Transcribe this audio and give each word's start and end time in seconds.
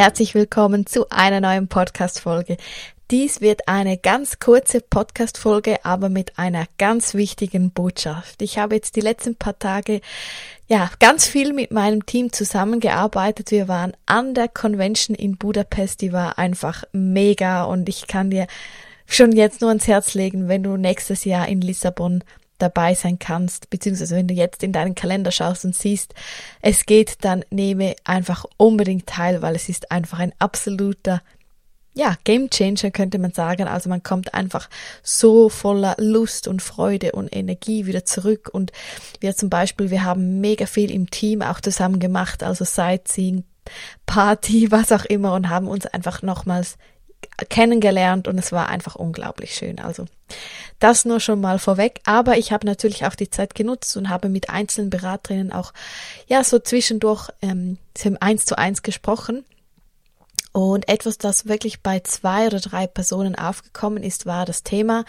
Herzlich 0.00 0.34
willkommen 0.34 0.86
zu 0.86 1.10
einer 1.10 1.42
neuen 1.42 1.68
Podcast-Folge. 1.68 2.56
Dies 3.10 3.42
wird 3.42 3.68
eine 3.68 3.98
ganz 3.98 4.38
kurze 4.38 4.80
Podcast-Folge, 4.80 5.84
aber 5.84 6.08
mit 6.08 6.38
einer 6.38 6.64
ganz 6.78 7.12
wichtigen 7.12 7.70
Botschaft. 7.70 8.40
Ich 8.40 8.56
habe 8.56 8.76
jetzt 8.76 8.96
die 8.96 9.02
letzten 9.02 9.36
paar 9.36 9.58
Tage 9.58 10.00
ja, 10.68 10.90
ganz 11.00 11.26
viel 11.26 11.52
mit 11.52 11.70
meinem 11.70 12.06
Team 12.06 12.32
zusammengearbeitet. 12.32 13.50
Wir 13.50 13.68
waren 13.68 13.92
an 14.06 14.32
der 14.32 14.48
Convention 14.48 15.14
in 15.14 15.36
Budapest, 15.36 16.00
die 16.00 16.14
war 16.14 16.38
einfach 16.38 16.84
mega 16.92 17.64
und 17.64 17.86
ich 17.90 18.06
kann 18.06 18.30
dir 18.30 18.46
schon 19.04 19.32
jetzt 19.32 19.60
nur 19.60 19.68
ans 19.68 19.86
Herz 19.86 20.14
legen, 20.14 20.48
wenn 20.48 20.62
du 20.62 20.78
nächstes 20.78 21.26
Jahr 21.26 21.46
in 21.46 21.60
Lissabon 21.60 22.24
dabei 22.62 22.94
sein 22.94 23.18
kannst, 23.18 23.70
beziehungsweise 23.70 24.16
wenn 24.16 24.28
du 24.28 24.34
jetzt 24.34 24.62
in 24.62 24.72
deinen 24.72 24.94
Kalender 24.94 25.32
schaust 25.32 25.64
und 25.64 25.74
siehst, 25.74 26.14
es 26.62 26.86
geht, 26.86 27.24
dann 27.24 27.44
nehme 27.50 27.96
einfach 28.04 28.44
unbedingt 28.56 29.06
teil, 29.06 29.42
weil 29.42 29.56
es 29.56 29.68
ist 29.68 29.90
einfach 29.90 30.18
ein 30.18 30.32
absoluter 30.38 31.22
ja, 31.94 32.16
Game 32.24 32.50
Changer 32.50 32.90
könnte 32.90 33.18
man 33.18 33.32
sagen. 33.32 33.66
Also 33.66 33.88
man 33.88 34.02
kommt 34.02 34.34
einfach 34.34 34.68
so 35.02 35.48
voller 35.48 35.96
Lust 35.98 36.46
und 36.46 36.62
Freude 36.62 37.12
und 37.12 37.34
Energie 37.34 37.86
wieder 37.86 38.04
zurück. 38.04 38.48
Und 38.52 38.72
wir 39.20 39.34
zum 39.34 39.50
Beispiel, 39.50 39.90
wir 39.90 40.04
haben 40.04 40.40
mega 40.40 40.66
viel 40.66 40.90
im 40.90 41.10
Team 41.10 41.42
auch 41.42 41.60
zusammen 41.60 41.98
gemacht, 41.98 42.42
also 42.42 42.64
Sightseeing, 42.64 43.44
Party, 44.06 44.70
was 44.70 44.92
auch 44.92 45.04
immer 45.04 45.34
und 45.34 45.48
haben 45.48 45.68
uns 45.68 45.86
einfach 45.86 46.22
nochmals 46.22 46.76
kennengelernt 47.48 48.28
und 48.28 48.38
es 48.38 48.52
war 48.52 48.68
einfach 48.68 48.96
unglaublich 48.96 49.54
schön. 49.54 49.78
Also 49.78 50.06
das 50.78 51.04
nur 51.04 51.20
schon 51.20 51.40
mal 51.40 51.58
vorweg. 51.58 52.00
Aber 52.04 52.38
ich 52.38 52.52
habe 52.52 52.66
natürlich 52.66 53.04
auch 53.06 53.14
die 53.14 53.30
Zeit 53.30 53.54
genutzt 53.54 53.96
und 53.96 54.08
habe 54.08 54.28
mit 54.28 54.50
einzelnen 54.50 54.90
Beraterinnen 54.90 55.52
auch 55.52 55.72
ja 56.26 56.42
so 56.44 56.58
zwischendurch 56.58 57.30
ähm, 57.42 57.78
eins 58.20 58.44
zu 58.44 58.58
eins 58.58 58.82
gesprochen. 58.82 59.44
Und 60.52 60.88
etwas, 60.88 61.16
das 61.16 61.46
wirklich 61.46 61.80
bei 61.80 62.00
zwei 62.00 62.48
oder 62.48 62.58
drei 62.58 62.88
Personen 62.88 63.36
aufgekommen 63.36 64.02
ist, 64.02 64.26
war 64.26 64.46
das 64.46 64.64
Thema, 64.64 65.04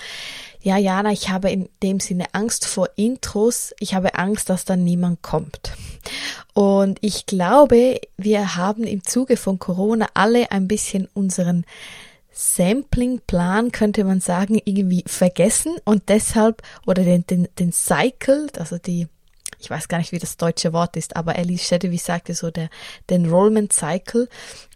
ja, 0.61 0.77
Jana, 0.77 1.11
ich 1.11 1.29
habe 1.29 1.49
in 1.49 1.67
dem 1.81 1.99
Sinne 1.99 2.25
Angst 2.33 2.67
vor 2.67 2.89
Intros. 2.95 3.73
Ich 3.79 3.95
habe 3.95 4.13
Angst, 4.15 4.51
dass 4.51 4.65
dann 4.65 4.83
niemand 4.83 5.23
kommt. 5.23 5.73
Und 6.53 6.99
ich 7.01 7.25
glaube, 7.25 7.99
wir 8.17 8.55
haben 8.55 8.83
im 8.83 9.03
Zuge 9.03 9.35
von 9.35 9.57
Corona 9.57 10.09
alle 10.13 10.51
ein 10.51 10.67
bisschen 10.67 11.07
unseren 11.15 11.65
Sampling-Plan, 12.31 13.71
könnte 13.71 14.03
man 14.03 14.21
sagen, 14.21 14.59
irgendwie 14.63 15.03
vergessen 15.05 15.75
und 15.83 16.09
deshalb, 16.09 16.61
oder 16.85 17.03
den, 17.03 17.25
den, 17.27 17.47
den 17.59 17.71
Cycle, 17.71 18.47
also 18.57 18.77
die, 18.77 19.07
ich 19.59 19.69
weiß 19.69 19.87
gar 19.87 19.97
nicht, 19.97 20.11
wie 20.11 20.19
das 20.19 20.37
deutsche 20.37 20.73
Wort 20.73 20.97
ist, 20.97 21.15
aber 21.15 21.35
Alice 21.35 21.67
Shadowy 21.67 21.97
sagte 21.97 22.33
so 22.33 22.51
der, 22.51 22.69
den 23.09 23.25
Enrollment 23.25 23.73
Cycle, 23.73 24.27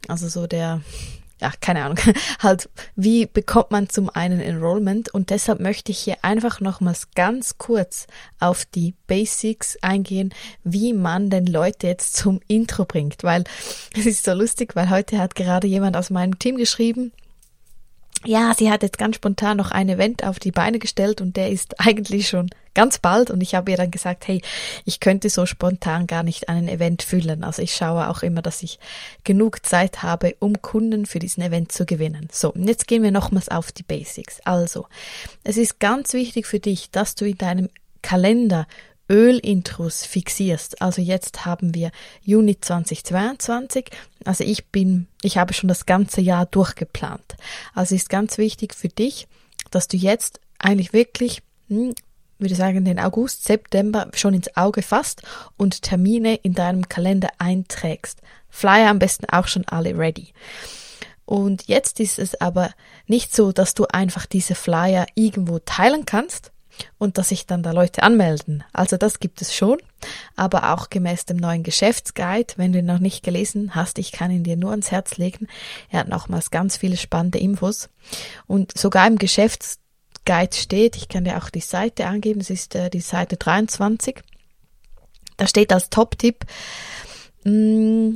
also 0.07 0.27
so 0.27 0.47
der, 0.47 0.81
ja, 1.41 1.51
keine 1.59 1.83
Ahnung, 1.83 1.97
halt, 2.39 2.69
wie 2.95 3.25
bekommt 3.25 3.71
man 3.71 3.89
zum 3.89 4.09
einen 4.09 4.39
Enrollment? 4.39 5.13
Und 5.13 5.29
deshalb 5.29 5.59
möchte 5.59 5.91
ich 5.91 5.99
hier 5.99 6.17
einfach 6.21 6.59
nochmals 6.61 7.11
ganz 7.11 7.57
kurz 7.57 8.07
auf 8.39 8.65
die 8.65 8.93
Basics 9.07 9.77
eingehen, 9.81 10.33
wie 10.63 10.93
man 10.93 11.29
den 11.29 11.47
Leute 11.47 11.87
jetzt 11.87 12.15
zum 12.15 12.39
Intro 12.47 12.85
bringt, 12.85 13.23
weil 13.23 13.43
es 13.97 14.05
ist 14.05 14.23
so 14.23 14.33
lustig, 14.33 14.75
weil 14.75 14.89
heute 14.89 15.17
hat 15.19 15.35
gerade 15.35 15.67
jemand 15.67 15.97
aus 15.97 16.09
meinem 16.09 16.37
Team 16.39 16.57
geschrieben, 16.57 17.11
ja, 18.23 18.53
sie 18.57 18.71
hat 18.71 18.83
jetzt 18.83 18.97
ganz 18.97 19.17
spontan 19.17 19.57
noch 19.57 19.71
ein 19.71 19.89
Event 19.89 20.23
auf 20.23 20.39
die 20.39 20.51
Beine 20.51 20.79
gestellt 20.79 21.21
und 21.21 21.35
der 21.35 21.49
ist 21.49 21.79
eigentlich 21.85 22.27
schon 22.27 22.49
ganz 22.73 22.99
bald 22.99 23.31
und 23.31 23.41
ich 23.41 23.55
habe 23.55 23.71
ihr 23.71 23.77
dann 23.77 23.91
gesagt, 23.91 24.27
hey, 24.27 24.41
ich 24.83 24.99
könnte 24.99 25.29
so 25.29 25.45
spontan 25.45 26.07
gar 26.07 26.23
nicht 26.23 26.49
einen 26.49 26.67
Event 26.67 27.03
füllen. 27.03 27.43
Also 27.43 27.61
ich 27.61 27.73
schaue 27.73 28.09
auch 28.09 28.21
immer, 28.21 28.41
dass 28.41 28.63
ich 28.63 28.79
genug 29.23 29.65
Zeit 29.65 30.03
habe, 30.03 30.35
um 30.39 30.61
Kunden 30.61 31.05
für 31.05 31.19
diesen 31.19 31.41
Event 31.41 31.71
zu 31.71 31.85
gewinnen. 31.85 32.27
So, 32.31 32.51
und 32.51 32.67
jetzt 32.67 32.87
gehen 32.87 33.01
wir 33.01 33.11
nochmals 33.11 33.49
auf 33.49 33.71
die 33.71 33.83
Basics. 33.83 34.41
Also, 34.43 34.87
es 35.43 35.57
ist 35.57 35.79
ganz 35.79 36.13
wichtig 36.13 36.45
für 36.45 36.59
dich, 36.59 36.91
dass 36.91 37.15
du 37.15 37.25
in 37.25 37.37
deinem 37.37 37.69
Kalender 38.01 38.67
Ölintros 39.09 40.05
fixierst. 40.05 40.81
Also 40.81 41.01
jetzt 41.01 41.45
haben 41.45 41.73
wir 41.73 41.91
Juni 42.21 42.59
2022. 42.59 43.89
Also 44.23 44.43
ich 44.43 44.65
bin, 44.67 45.07
ich 45.21 45.37
habe 45.37 45.53
schon 45.53 45.67
das 45.67 45.85
ganze 45.85 46.21
Jahr 46.21 46.45
durchgeplant. 46.45 47.35
Also 47.73 47.95
ist 47.95 48.09
ganz 48.09 48.37
wichtig 48.37 48.73
für 48.73 48.89
dich, 48.89 49.27
dass 49.71 49.87
du 49.87 49.97
jetzt 49.97 50.39
eigentlich 50.59 50.93
wirklich, 50.93 51.43
hm, 51.67 51.93
würde 52.39 52.55
sagen, 52.55 52.83
den 52.83 52.99
August, 52.99 53.45
September 53.45 54.09
schon 54.13 54.33
ins 54.33 54.55
Auge 54.57 54.81
fasst 54.81 55.21
und 55.57 55.83
Termine 55.83 56.35
in 56.35 56.53
deinem 56.53 56.89
Kalender 56.89 57.29
einträgst. 57.37 58.21
Flyer 58.49 58.89
am 58.89 58.99
besten 58.99 59.25
auch 59.29 59.47
schon 59.47 59.65
alle 59.67 59.97
ready. 59.97 60.33
Und 61.25 61.67
jetzt 61.67 61.99
ist 61.99 62.19
es 62.19 62.39
aber 62.39 62.71
nicht 63.07 63.35
so, 63.35 63.51
dass 63.51 63.73
du 63.73 63.85
einfach 63.85 64.25
diese 64.25 64.55
Flyer 64.55 65.07
irgendwo 65.15 65.59
teilen 65.59 66.05
kannst, 66.05 66.51
und 66.97 67.17
dass 67.17 67.29
sich 67.29 67.45
dann 67.45 67.63
da 67.63 67.71
Leute 67.71 68.03
anmelden. 68.03 68.63
Also 68.73 68.97
das 68.97 69.19
gibt 69.19 69.41
es 69.41 69.55
schon, 69.55 69.77
aber 70.35 70.73
auch 70.73 70.89
gemäß 70.89 71.25
dem 71.25 71.37
neuen 71.37 71.63
Geschäftsguide, 71.63 72.53
wenn 72.57 72.73
du 72.73 72.79
ihn 72.79 72.85
noch 72.85 72.99
nicht 72.99 73.23
gelesen 73.23 73.75
hast, 73.75 73.99
ich 73.99 74.11
kann 74.11 74.31
ihn 74.31 74.43
dir 74.43 74.57
nur 74.57 74.71
ans 74.71 74.91
Herz 74.91 75.17
legen. 75.17 75.47
Er 75.89 76.01
hat 76.01 76.07
nochmals 76.07 76.51
ganz 76.51 76.77
viele 76.77 76.97
spannende 76.97 77.39
Infos 77.39 77.89
und 78.47 78.77
sogar 78.77 79.07
im 79.07 79.17
Geschäftsguide 79.17 80.55
steht, 80.55 80.95
ich 80.95 81.07
kann 81.07 81.25
dir 81.25 81.37
auch 81.37 81.49
die 81.49 81.61
Seite 81.61 82.07
angeben, 82.07 82.41
es 82.41 82.49
ist 82.49 82.75
äh, 82.75 82.89
die 82.89 83.01
Seite 83.01 83.37
23. 83.37 84.21
Da 85.37 85.47
steht 85.47 85.73
als 85.73 85.89
Top-Tipp, 85.89 86.45
mm, 87.43 88.11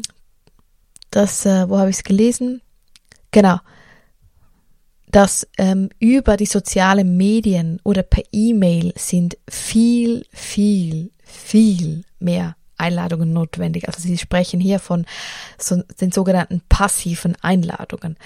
das, 1.11 1.45
äh, 1.45 1.69
wo 1.69 1.77
habe 1.77 1.89
ich 1.89 1.97
es 1.97 2.03
gelesen? 2.03 2.61
Genau, 3.31 3.59
dass 5.11 5.47
ähm, 5.57 5.89
über 5.99 6.37
die 6.37 6.45
sozialen 6.45 7.17
Medien 7.17 7.79
oder 7.83 8.03
per 8.03 8.23
E-Mail 8.31 8.93
sind 8.95 9.37
viel, 9.49 10.25
viel, 10.31 11.11
viel 11.23 12.03
mehr 12.19 12.55
Einladungen 12.77 13.33
notwendig. 13.33 13.87
Also 13.87 14.01
Sie 14.01 14.17
sprechen 14.17 14.59
hier 14.59 14.79
von 14.79 15.05
so, 15.57 15.81
den 15.99 16.11
sogenannten 16.11 16.61
passiven 16.69 17.35
Einladungen. 17.41 18.17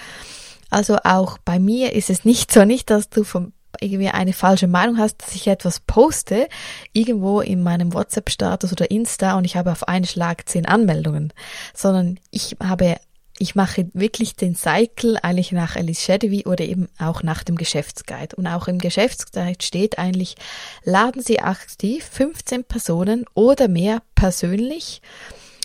Also 0.70 0.98
auch 1.04 1.38
bei 1.38 1.58
mir 1.58 1.92
ist 1.92 2.10
es 2.10 2.24
nicht 2.24 2.52
so, 2.52 2.64
nicht, 2.64 2.90
dass 2.90 3.08
du 3.08 3.24
vom 3.24 3.52
irgendwie 3.80 4.08
eine 4.08 4.32
falsche 4.32 4.68
Meinung 4.68 4.98
hast, 4.98 5.20
dass 5.22 5.34
ich 5.34 5.48
etwas 5.48 5.80
poste, 5.80 6.48
irgendwo 6.92 7.40
in 7.40 7.62
meinem 7.62 7.92
WhatsApp-Status 7.92 8.70
oder 8.70 8.90
Insta 8.90 9.36
und 9.36 9.44
ich 9.44 9.56
habe 9.56 9.72
auf 9.72 9.88
einen 9.88 10.04
Schlag 10.04 10.48
zehn 10.48 10.64
Anmeldungen, 10.64 11.32
sondern 11.74 12.20
ich 12.30 12.56
habe 12.62 12.96
ich 13.38 13.54
mache 13.54 13.88
wirklich 13.94 14.36
den 14.36 14.54
Cycle 14.54 15.18
eigentlich 15.22 15.50
nach 15.50 15.74
Alice 15.76 16.02
Shadowy 16.02 16.44
oder 16.44 16.64
eben 16.64 16.88
auch 16.98 17.22
nach 17.22 17.42
dem 17.42 17.56
Geschäftsguide. 17.56 18.36
Und 18.36 18.46
auch 18.46 18.68
im 18.68 18.78
Geschäftsguide 18.78 19.62
steht 19.62 19.98
eigentlich, 19.98 20.36
laden 20.84 21.20
Sie 21.20 21.40
aktiv 21.40 22.04
15 22.04 22.64
Personen 22.64 23.24
oder 23.34 23.66
mehr 23.66 24.02
persönlich 24.14 25.02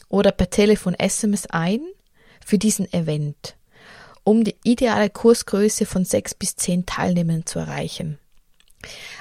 oder 0.08 0.32
per 0.32 0.50
Telefon 0.50 0.96
SMS 0.96 1.46
ein 1.48 1.82
für 2.44 2.58
diesen 2.58 2.92
Event, 2.92 3.56
um 4.24 4.44
die 4.44 4.56
ideale 4.64 5.12
Kursgröße 5.12 5.86
von 5.86 6.06
sechs 6.06 6.34
bis 6.34 6.56
zehn 6.56 6.88
Teilnehmern 6.88 7.46
zu 7.46 7.60
erreichen. 7.60 8.18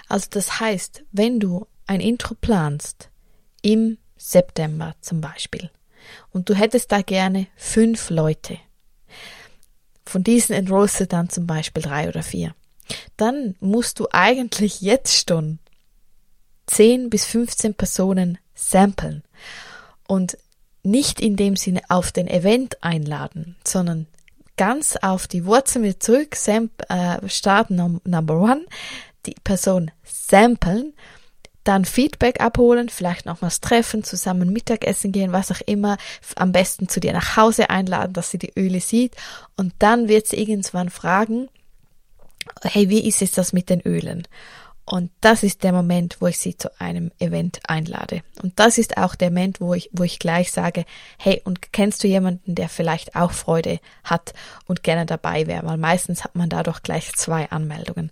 Also 0.08 0.28
das 0.30 0.60
heißt, 0.60 1.04
wenn 1.12 1.38
du 1.38 1.66
ein 1.86 2.00
Intro 2.00 2.34
planst, 2.34 3.10
im 3.60 3.98
September 4.16 4.94
zum 5.00 5.20
Beispiel, 5.20 5.70
und 6.30 6.48
du 6.48 6.54
hättest 6.54 6.92
da 6.92 7.02
gerne 7.02 7.46
fünf 7.56 8.10
Leute. 8.10 8.58
Von 10.04 10.24
diesen 10.24 10.54
enrollst 10.54 11.00
du 11.00 11.06
dann 11.06 11.28
zum 11.28 11.46
Beispiel 11.46 11.82
drei 11.82 12.08
oder 12.08 12.22
vier. 12.22 12.54
Dann 13.16 13.56
musst 13.60 14.00
du 14.00 14.08
eigentlich 14.10 14.80
jetzt 14.80 15.28
schon 15.28 15.58
10 16.66 17.10
bis 17.10 17.24
15 17.24 17.74
Personen 17.74 18.38
samplen 18.54 19.22
und 20.06 20.38
nicht 20.82 21.20
in 21.20 21.36
dem 21.36 21.56
Sinne 21.56 21.82
auf 21.88 22.12
den 22.12 22.28
Event 22.28 22.82
einladen, 22.82 23.56
sondern 23.64 24.06
ganz 24.56 24.96
auf 24.96 25.26
die 25.26 25.44
Wurzel 25.44 25.82
mit 25.82 26.02
zurück, 26.02 26.34
Sam, 26.36 26.70
äh, 26.88 27.28
Start 27.28 27.70
Number 27.70 28.40
One, 28.40 28.66
die 29.26 29.34
Person 29.44 29.90
samplen 30.04 30.94
dann 31.68 31.84
Feedback 31.84 32.40
abholen, 32.40 32.88
vielleicht 32.88 33.26
nochmals 33.26 33.60
treffen, 33.60 34.02
zusammen 34.02 34.52
Mittagessen 34.52 35.12
gehen, 35.12 35.32
was 35.32 35.52
auch 35.52 35.60
immer, 35.66 35.98
am 36.36 36.50
besten 36.50 36.88
zu 36.88 36.98
dir 36.98 37.12
nach 37.12 37.36
Hause 37.36 37.68
einladen, 37.68 38.14
dass 38.14 38.30
sie 38.30 38.38
die 38.38 38.58
Öle 38.58 38.80
sieht 38.80 39.14
und 39.56 39.74
dann 39.78 40.08
wird 40.08 40.26
sie 40.26 40.36
irgendwann 40.36 40.88
fragen, 40.88 41.48
hey, 42.62 42.88
wie 42.88 43.06
ist 43.06 43.20
es 43.20 43.32
das 43.32 43.52
mit 43.52 43.68
den 43.68 43.82
Ölen? 43.82 44.26
Und 44.90 45.10
das 45.20 45.42
ist 45.42 45.64
der 45.64 45.72
Moment, 45.72 46.16
wo 46.20 46.28
ich 46.28 46.38
sie 46.38 46.56
zu 46.56 46.70
einem 46.80 47.10
Event 47.18 47.60
einlade. 47.64 48.22
Und 48.42 48.58
das 48.58 48.78
ist 48.78 48.96
auch 48.96 49.14
der 49.14 49.28
Moment, 49.28 49.60
wo 49.60 49.74
ich, 49.74 49.90
wo 49.92 50.02
ich 50.02 50.18
gleich 50.18 50.50
sage, 50.50 50.86
hey, 51.18 51.42
und 51.44 51.72
kennst 51.72 52.02
du 52.02 52.08
jemanden, 52.08 52.54
der 52.54 52.70
vielleicht 52.70 53.14
auch 53.14 53.32
Freude 53.32 53.80
hat 54.02 54.32
und 54.64 54.82
gerne 54.82 55.04
dabei 55.04 55.46
wäre? 55.46 55.66
Weil 55.66 55.76
meistens 55.76 56.24
hat 56.24 56.36
man 56.36 56.48
dadurch 56.48 56.82
gleich 56.82 57.12
zwei 57.16 57.50
Anmeldungen. 57.50 58.10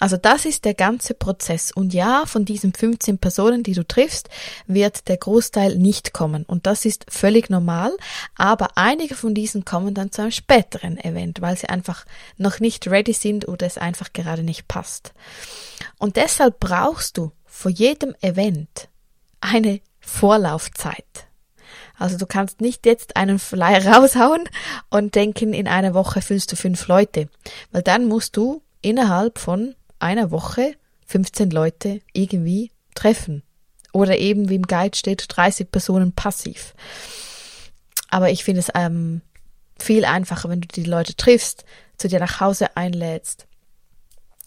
Also 0.00 0.16
das 0.16 0.46
ist 0.46 0.64
der 0.64 0.74
ganze 0.74 1.14
Prozess. 1.14 1.70
Und 1.70 1.94
ja, 1.94 2.24
von 2.26 2.44
diesen 2.44 2.72
15 2.72 3.18
Personen, 3.18 3.62
die 3.62 3.74
du 3.74 3.86
triffst, 3.86 4.28
wird 4.66 5.08
der 5.08 5.16
Großteil 5.16 5.76
nicht 5.76 6.12
kommen. 6.12 6.44
Und 6.44 6.66
das 6.66 6.84
ist 6.84 7.06
völlig 7.08 7.50
normal. 7.50 7.92
Aber 8.36 8.70
einige 8.76 9.14
von 9.14 9.34
diesen 9.34 9.64
kommen 9.64 9.94
dann 9.94 10.10
zu 10.10 10.22
einem 10.22 10.30
späteren 10.30 10.98
Event, 10.98 11.40
weil 11.40 11.56
sie 11.56 11.68
einfach 11.68 12.04
noch 12.36 12.58
nicht 12.58 12.88
ready 12.88 13.12
sind 13.12 13.46
oder 13.46 13.66
es 13.66 13.78
einfach 13.78 14.12
gerade 14.12 14.42
nicht 14.42 14.66
passt. 14.66 15.12
Und 15.98 16.16
deshalb 16.16 16.58
brauchst 16.58 17.18
du 17.18 17.32
vor 17.44 17.70
jedem 17.70 18.14
Event 18.22 18.88
eine 19.40 19.80
Vorlaufzeit. 20.00 21.28
Also 21.98 22.16
du 22.16 22.26
kannst 22.26 22.60
nicht 22.60 22.86
jetzt 22.86 23.16
einen 23.16 23.38
Flyer 23.38 23.86
raushauen 23.94 24.48
und 24.90 25.14
denken, 25.14 25.52
in 25.52 25.68
einer 25.68 25.94
Woche 25.94 26.22
füllst 26.22 26.50
du 26.50 26.56
fünf 26.56 26.88
Leute, 26.88 27.28
weil 27.70 27.82
dann 27.82 28.06
musst 28.06 28.36
du 28.36 28.62
innerhalb 28.80 29.38
von 29.38 29.76
einer 30.02 30.30
Woche 30.30 30.74
15 31.06 31.50
Leute 31.50 32.00
irgendwie 32.12 32.70
treffen. 32.94 33.42
Oder 33.92 34.18
eben, 34.18 34.48
wie 34.48 34.56
im 34.56 34.66
Guide 34.66 34.96
steht, 34.96 35.24
30 35.28 35.70
Personen 35.70 36.12
passiv. 36.12 36.74
Aber 38.08 38.30
ich 38.30 38.44
finde 38.44 38.60
es 38.60 38.70
ähm, 38.74 39.20
viel 39.78 40.04
einfacher, 40.04 40.48
wenn 40.48 40.60
du 40.60 40.68
die 40.68 40.84
Leute 40.84 41.14
triffst, 41.14 41.64
zu 41.98 42.08
dir 42.08 42.20
nach 42.20 42.40
Hause 42.40 42.76
einlädst, 42.76 43.46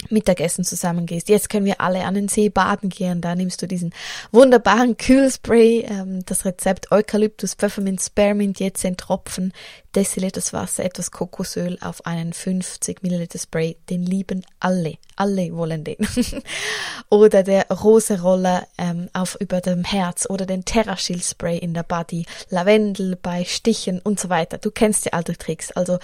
Mittagessen 0.09 0.63
zusammen 0.63 1.05
gehst. 1.05 1.29
Jetzt 1.29 1.49
können 1.49 1.65
wir 1.65 1.81
alle 1.81 2.05
an 2.05 2.13
den 2.13 2.27
See 2.27 2.49
baden 2.49 2.89
gehen. 2.89 3.21
Da 3.21 3.35
nimmst 3.35 3.61
du 3.61 3.67
diesen 3.67 3.93
wunderbaren 4.31 4.97
Kühlspray, 4.97 5.85
ähm, 5.89 6.25
das 6.25 6.45
Rezept 6.45 6.91
Eukalyptus, 6.91 7.55
Pfefferminz, 7.55 8.07
Spearmint, 8.07 8.59
jetzt 8.59 8.83
in 8.83 8.97
Tropfen, 8.97 9.53
destilliertes 9.95 10.53
Wasser, 10.53 10.83
etwas 10.83 11.11
Kokosöl 11.11 11.77
auf 11.81 12.05
einen 12.05 12.33
50 12.33 13.01
Milliliter 13.01 13.39
Spray. 13.39 13.77
Den 13.89 14.03
lieben 14.05 14.45
alle. 14.59 14.97
Alle 15.15 15.55
wollen 15.55 15.83
den. 15.83 15.97
oder 17.09 17.43
der 17.43 17.67
Roseroller 17.69 18.67
ähm, 18.77 19.09
auf 19.13 19.35
über 19.39 19.61
dem 19.61 19.83
Herz 19.83 20.27
oder 20.29 20.45
den 20.45 20.65
Terrashield 20.65 21.23
Spray 21.23 21.57
in 21.57 21.73
der 21.73 21.83
Body, 21.83 22.25
Lavendel 22.49 23.15
bei 23.15 23.45
Stichen 23.45 23.99
und 23.99 24.19
so 24.19 24.29
weiter. 24.29 24.57
Du 24.57 24.71
kennst 24.71 25.05
die 25.05 25.13
alten 25.13 25.37
Tricks. 25.37 25.71
Also 25.71 25.99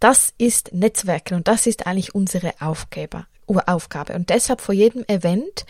das 0.00 0.34
ist 0.38 0.72
Netzwerken 0.72 1.34
und 1.34 1.48
das 1.48 1.66
ist 1.66 1.86
eigentlich 1.86 2.14
unsere 2.14 2.52
Aufgabe. 2.60 3.26
Aufgabe. 3.66 4.14
Und 4.14 4.30
deshalb 4.30 4.60
vor 4.60 4.74
jedem 4.74 5.04
Event 5.06 5.66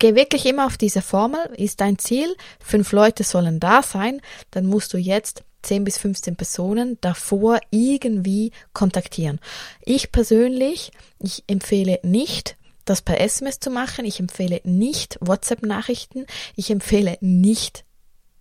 Geh 0.00 0.16
wirklich 0.16 0.44
immer 0.44 0.66
auf 0.66 0.76
diese 0.76 1.00
Formel. 1.02 1.40
Ist 1.56 1.80
dein 1.80 1.98
Ziel, 1.98 2.34
fünf 2.58 2.92
Leute 2.92 3.22
sollen 3.22 3.60
da 3.60 3.82
sein, 3.82 4.20
dann 4.50 4.66
musst 4.66 4.92
du 4.92 4.98
jetzt 4.98 5.44
10 5.64 5.84
bis 5.84 5.98
15 5.98 6.36
Personen 6.36 6.98
davor 7.00 7.60
irgendwie 7.70 8.52
kontaktieren. 8.72 9.40
Ich 9.84 10.12
persönlich, 10.12 10.92
ich 11.18 11.44
empfehle 11.46 11.98
nicht, 12.02 12.56
das 12.84 13.02
per 13.02 13.20
SMS 13.20 13.60
zu 13.60 13.70
machen. 13.70 14.04
Ich 14.04 14.20
empfehle 14.20 14.60
nicht 14.64 15.18
WhatsApp-Nachrichten. 15.20 16.26
Ich 16.54 16.70
empfehle 16.70 17.16
nicht, 17.20 17.84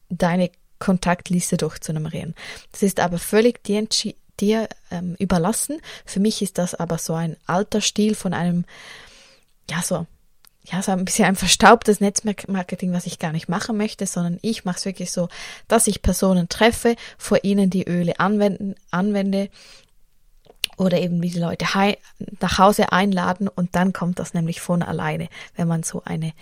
deine 0.10 0.52
Kontaktliste 0.80 1.58
durchzunummerieren. 1.58 2.36
Das 2.72 2.84
ist 2.84 3.00
aber 3.00 3.18
völlig 3.18 3.64
dir, 3.64 3.88
dir 4.40 4.68
ähm, 4.92 5.16
überlassen. 5.18 5.80
Für 6.06 6.20
mich 6.20 6.42
ist 6.42 6.58
das 6.58 6.76
aber 6.76 6.98
so 6.98 7.14
ein 7.14 7.38
alter 7.46 7.82
Stil 7.82 8.16
von 8.16 8.34
einem, 8.34 8.66
ja, 9.70 9.82
so 9.82 10.06
ja, 10.66 10.82
so 10.82 10.92
ein 10.92 11.04
bisschen 11.04 11.26
ein 11.26 11.36
verstaubtes 11.36 12.00
Netzmarketing, 12.00 12.94
was 12.94 13.06
ich 13.06 13.20
gar 13.20 13.34
nicht 13.34 13.50
machen 13.50 13.76
möchte, 13.78 14.06
sondern 14.06 14.40
ich 14.42 14.64
mache 14.64 14.78
es 14.78 14.86
wirklich 14.86 15.12
so, 15.12 15.28
dass 15.68 15.88
ich 15.88 16.02
Personen 16.02 16.48
treffe, 16.48 16.96
vor 17.18 17.44
ihnen 17.44 17.70
die 17.70 17.88
Öle 17.88 18.20
anwenden, 18.20 18.76
anwende 18.90 19.50
oder 20.78 21.00
eben 21.00 21.22
die 21.22 21.38
Leute 21.38 21.66
nach 22.40 22.58
Hause 22.58 22.92
einladen 22.92 23.48
und 23.48 23.76
dann 23.76 23.94
kommt 23.94 24.20
das 24.20 24.34
nämlich 24.34 24.62
von 24.62 24.82
alleine, 24.82 25.28
wenn 25.56 25.68
man 25.68 25.84
so 25.84 26.02
eine 26.06 26.34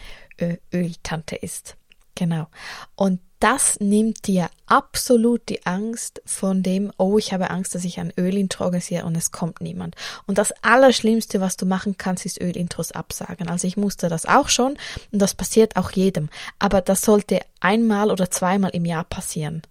Öltante 0.71 1.35
ist. 1.35 1.75
Genau. 2.15 2.47
Und 2.95 3.19
das 3.41 3.79
nimmt 3.79 4.27
dir 4.27 4.49
absolut 4.67 5.49
die 5.49 5.65
Angst 5.65 6.21
von 6.25 6.61
dem, 6.61 6.91
oh, 6.97 7.17
ich 7.17 7.33
habe 7.33 7.49
Angst, 7.49 7.73
dass 7.73 7.83
ich 7.85 7.99
ein 7.99 8.13
Ölintro 8.15 8.65
organisiere 8.65 9.05
und 9.05 9.17
es 9.17 9.31
kommt 9.31 9.61
niemand. 9.61 9.95
Und 10.27 10.37
das 10.37 10.53
Allerschlimmste, 10.61 11.41
was 11.41 11.57
du 11.57 11.65
machen 11.65 11.97
kannst, 11.97 12.27
ist 12.27 12.39
Ölintros 12.39 12.91
absagen. 12.91 13.49
Also 13.49 13.67
ich 13.67 13.77
musste 13.77 14.09
das 14.09 14.27
auch 14.27 14.47
schon 14.47 14.77
und 15.11 15.19
das 15.19 15.33
passiert 15.33 15.75
auch 15.75 15.89
jedem. 15.91 16.29
Aber 16.59 16.81
das 16.81 17.01
sollte 17.01 17.39
einmal 17.59 18.11
oder 18.11 18.29
zweimal 18.29 18.71
im 18.75 18.85
Jahr 18.85 19.05
passieren. 19.05 19.63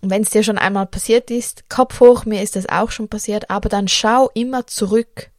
Wenn 0.00 0.22
es 0.22 0.30
dir 0.30 0.44
schon 0.44 0.58
einmal 0.58 0.86
passiert 0.86 1.32
ist, 1.32 1.68
Kopf 1.68 1.98
hoch, 1.98 2.24
mir 2.24 2.40
ist 2.40 2.54
das 2.54 2.68
auch 2.68 2.92
schon 2.92 3.08
passiert, 3.08 3.50
aber 3.50 3.68
dann 3.68 3.88
schau 3.88 4.30
immer 4.34 4.68
zurück. 4.68 5.30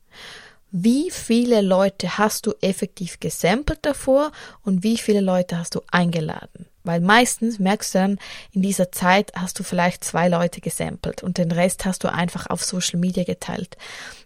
Wie 0.71 1.11
viele 1.11 1.61
Leute 1.61 2.17
hast 2.17 2.45
du 2.45 2.53
effektiv 2.61 3.19
gesampelt 3.19 3.79
davor 3.83 4.31
und 4.63 4.83
wie 4.83 4.97
viele 4.97 5.21
Leute 5.21 5.57
hast 5.57 5.75
du 5.75 5.81
eingeladen? 5.91 6.67
Weil 6.83 6.99
meistens 6.99 7.59
merkst 7.59 7.95
du 7.95 7.99
dann, 7.99 8.19
in 8.51 8.61
dieser 8.61 8.91
Zeit 8.91 9.31
hast 9.35 9.59
du 9.59 9.63
vielleicht 9.63 10.03
zwei 10.03 10.27
Leute 10.27 10.61
gesampelt 10.61 11.23
und 11.23 11.37
den 11.37 11.51
Rest 11.51 11.85
hast 11.85 12.03
du 12.03 12.11
einfach 12.11 12.47
auf 12.47 12.63
Social 12.63 12.99
Media 12.99 13.23
geteilt. 13.23 13.77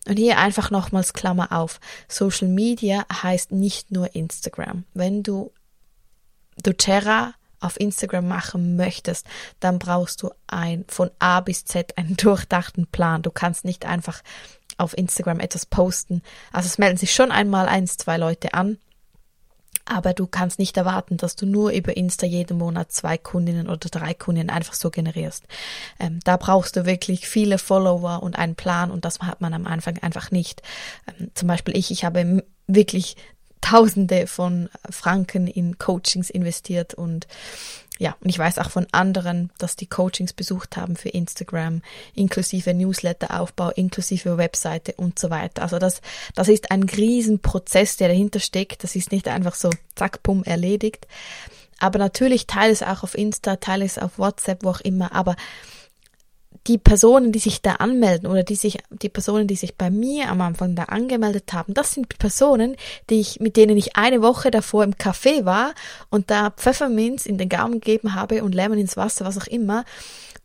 Und 0.07 0.17
hier 0.17 0.39
einfach 0.39 0.71
nochmals 0.71 1.13
Klammer 1.13 1.51
auf. 1.51 1.79
Social 2.07 2.47
Media 2.47 3.05
heißt 3.11 3.51
nicht 3.51 3.91
nur 3.91 4.15
Instagram. 4.15 4.85
Wenn 4.93 5.23
du 5.23 5.51
doTERRA 6.63 7.33
auf 7.59 7.79
Instagram 7.79 8.27
machen 8.27 8.75
möchtest, 8.75 9.25
dann 9.59 9.79
brauchst 9.79 10.21
du 10.23 10.31
ein 10.47 10.85
von 10.87 11.11
A 11.19 11.39
bis 11.39 11.65
Z 11.65 11.97
einen 11.97 12.15
durchdachten 12.17 12.87
Plan. 12.87 13.21
Du 13.21 13.31
kannst 13.31 13.65
nicht 13.65 13.85
einfach 13.85 14.21
auf 14.81 14.97
Instagram 14.97 15.39
etwas 15.39 15.65
posten. 15.65 16.21
Also 16.51 16.67
es 16.67 16.77
melden 16.77 16.97
sich 16.97 17.13
schon 17.13 17.31
einmal 17.31 17.67
eins, 17.67 17.97
zwei 17.97 18.17
Leute 18.17 18.53
an 18.53 18.77
aber 19.85 20.13
du 20.13 20.27
kannst 20.27 20.59
nicht 20.59 20.77
erwarten, 20.77 21.17
dass 21.17 21.35
du 21.35 21.45
nur 21.45 21.71
über 21.71 21.97
Insta 21.97 22.25
jeden 22.25 22.57
Monat 22.57 22.91
zwei 22.91 23.17
Kundinnen 23.17 23.67
oder 23.67 23.89
drei 23.89 24.13
Kundinnen 24.13 24.49
einfach 24.49 24.73
so 24.73 24.89
generierst. 24.89 25.43
Ähm, 25.99 26.19
da 26.23 26.37
brauchst 26.37 26.75
du 26.75 26.85
wirklich 26.85 27.27
viele 27.27 27.57
Follower 27.57 28.23
und 28.23 28.37
einen 28.37 28.55
Plan 28.55 28.91
und 28.91 29.05
das 29.05 29.19
hat 29.19 29.41
man 29.41 29.53
am 29.53 29.67
Anfang 29.67 29.97
einfach 29.97 30.31
nicht. 30.31 30.61
Ähm, 31.07 31.31
zum 31.33 31.47
Beispiel 31.47 31.75
ich, 31.75 31.91
ich 31.91 32.05
habe 32.05 32.43
wirklich 32.67 33.17
Tausende 33.59 34.25
von 34.25 34.69
Franken 34.89 35.45
in 35.45 35.77
Coachings 35.77 36.31
investiert 36.31 36.95
und 36.95 37.27
ja, 38.01 38.17
und 38.19 38.31
ich 38.31 38.39
weiß 38.39 38.57
auch 38.57 38.71
von 38.71 38.87
anderen, 38.91 39.51
dass 39.59 39.75
die 39.75 39.85
Coachings 39.85 40.33
besucht 40.33 40.75
haben 40.75 40.95
für 40.95 41.09
Instagram, 41.09 41.83
inklusive 42.15 42.73
Newsletteraufbau, 42.73 43.69
inklusive 43.69 44.39
Webseite 44.39 44.95
und 44.97 45.19
so 45.19 45.29
weiter. 45.29 45.61
Also 45.61 45.77
das, 45.77 46.01
das 46.33 46.47
ist 46.47 46.71
ein 46.71 46.81
Riesenprozess, 46.81 47.97
der 47.97 48.07
dahinter 48.07 48.39
steckt. 48.39 48.83
Das 48.83 48.95
ist 48.95 49.11
nicht 49.11 49.27
einfach 49.27 49.53
so 49.53 49.69
zack, 49.95 50.23
pum, 50.23 50.43
erledigt. 50.43 51.05
Aber 51.77 51.99
natürlich 51.99 52.47
teile 52.47 52.73
es 52.73 52.81
auch 52.81 53.03
auf 53.03 53.15
Insta, 53.15 53.57
teile 53.57 53.85
es 53.85 53.99
auf 53.99 54.17
WhatsApp, 54.17 54.63
wo 54.63 54.71
auch 54.71 54.81
immer. 54.81 55.13
Aber 55.13 55.35
die 56.67 56.77
Personen, 56.77 57.31
die 57.31 57.39
sich 57.39 57.61
da 57.61 57.75
anmelden 57.75 58.29
oder 58.29 58.43
die 58.43 58.55
sich, 58.55 58.77
die 58.89 59.09
Personen, 59.09 59.47
die 59.47 59.55
sich 59.55 59.75
bei 59.75 59.89
mir 59.89 60.29
am 60.29 60.41
Anfang 60.41 60.75
da 60.75 60.83
angemeldet 60.83 61.53
haben, 61.53 61.73
das 61.73 61.91
sind 61.91 62.19
Personen, 62.19 62.75
die 63.09 63.19
ich, 63.19 63.39
mit 63.39 63.57
denen 63.57 63.77
ich 63.77 63.95
eine 63.95 64.21
Woche 64.21 64.51
davor 64.51 64.83
im 64.83 64.93
Café 64.93 65.45
war 65.45 65.73
und 66.09 66.29
da 66.29 66.51
Pfefferminz 66.51 67.25
in 67.25 67.37
den 67.37 67.49
Gaumen 67.49 67.75
gegeben 67.75 68.13
habe 68.13 68.43
und 68.43 68.53
Lemon 68.53 68.77
ins 68.77 68.97
Wasser, 68.97 69.25
was 69.25 69.37
auch 69.37 69.47
immer, 69.47 69.85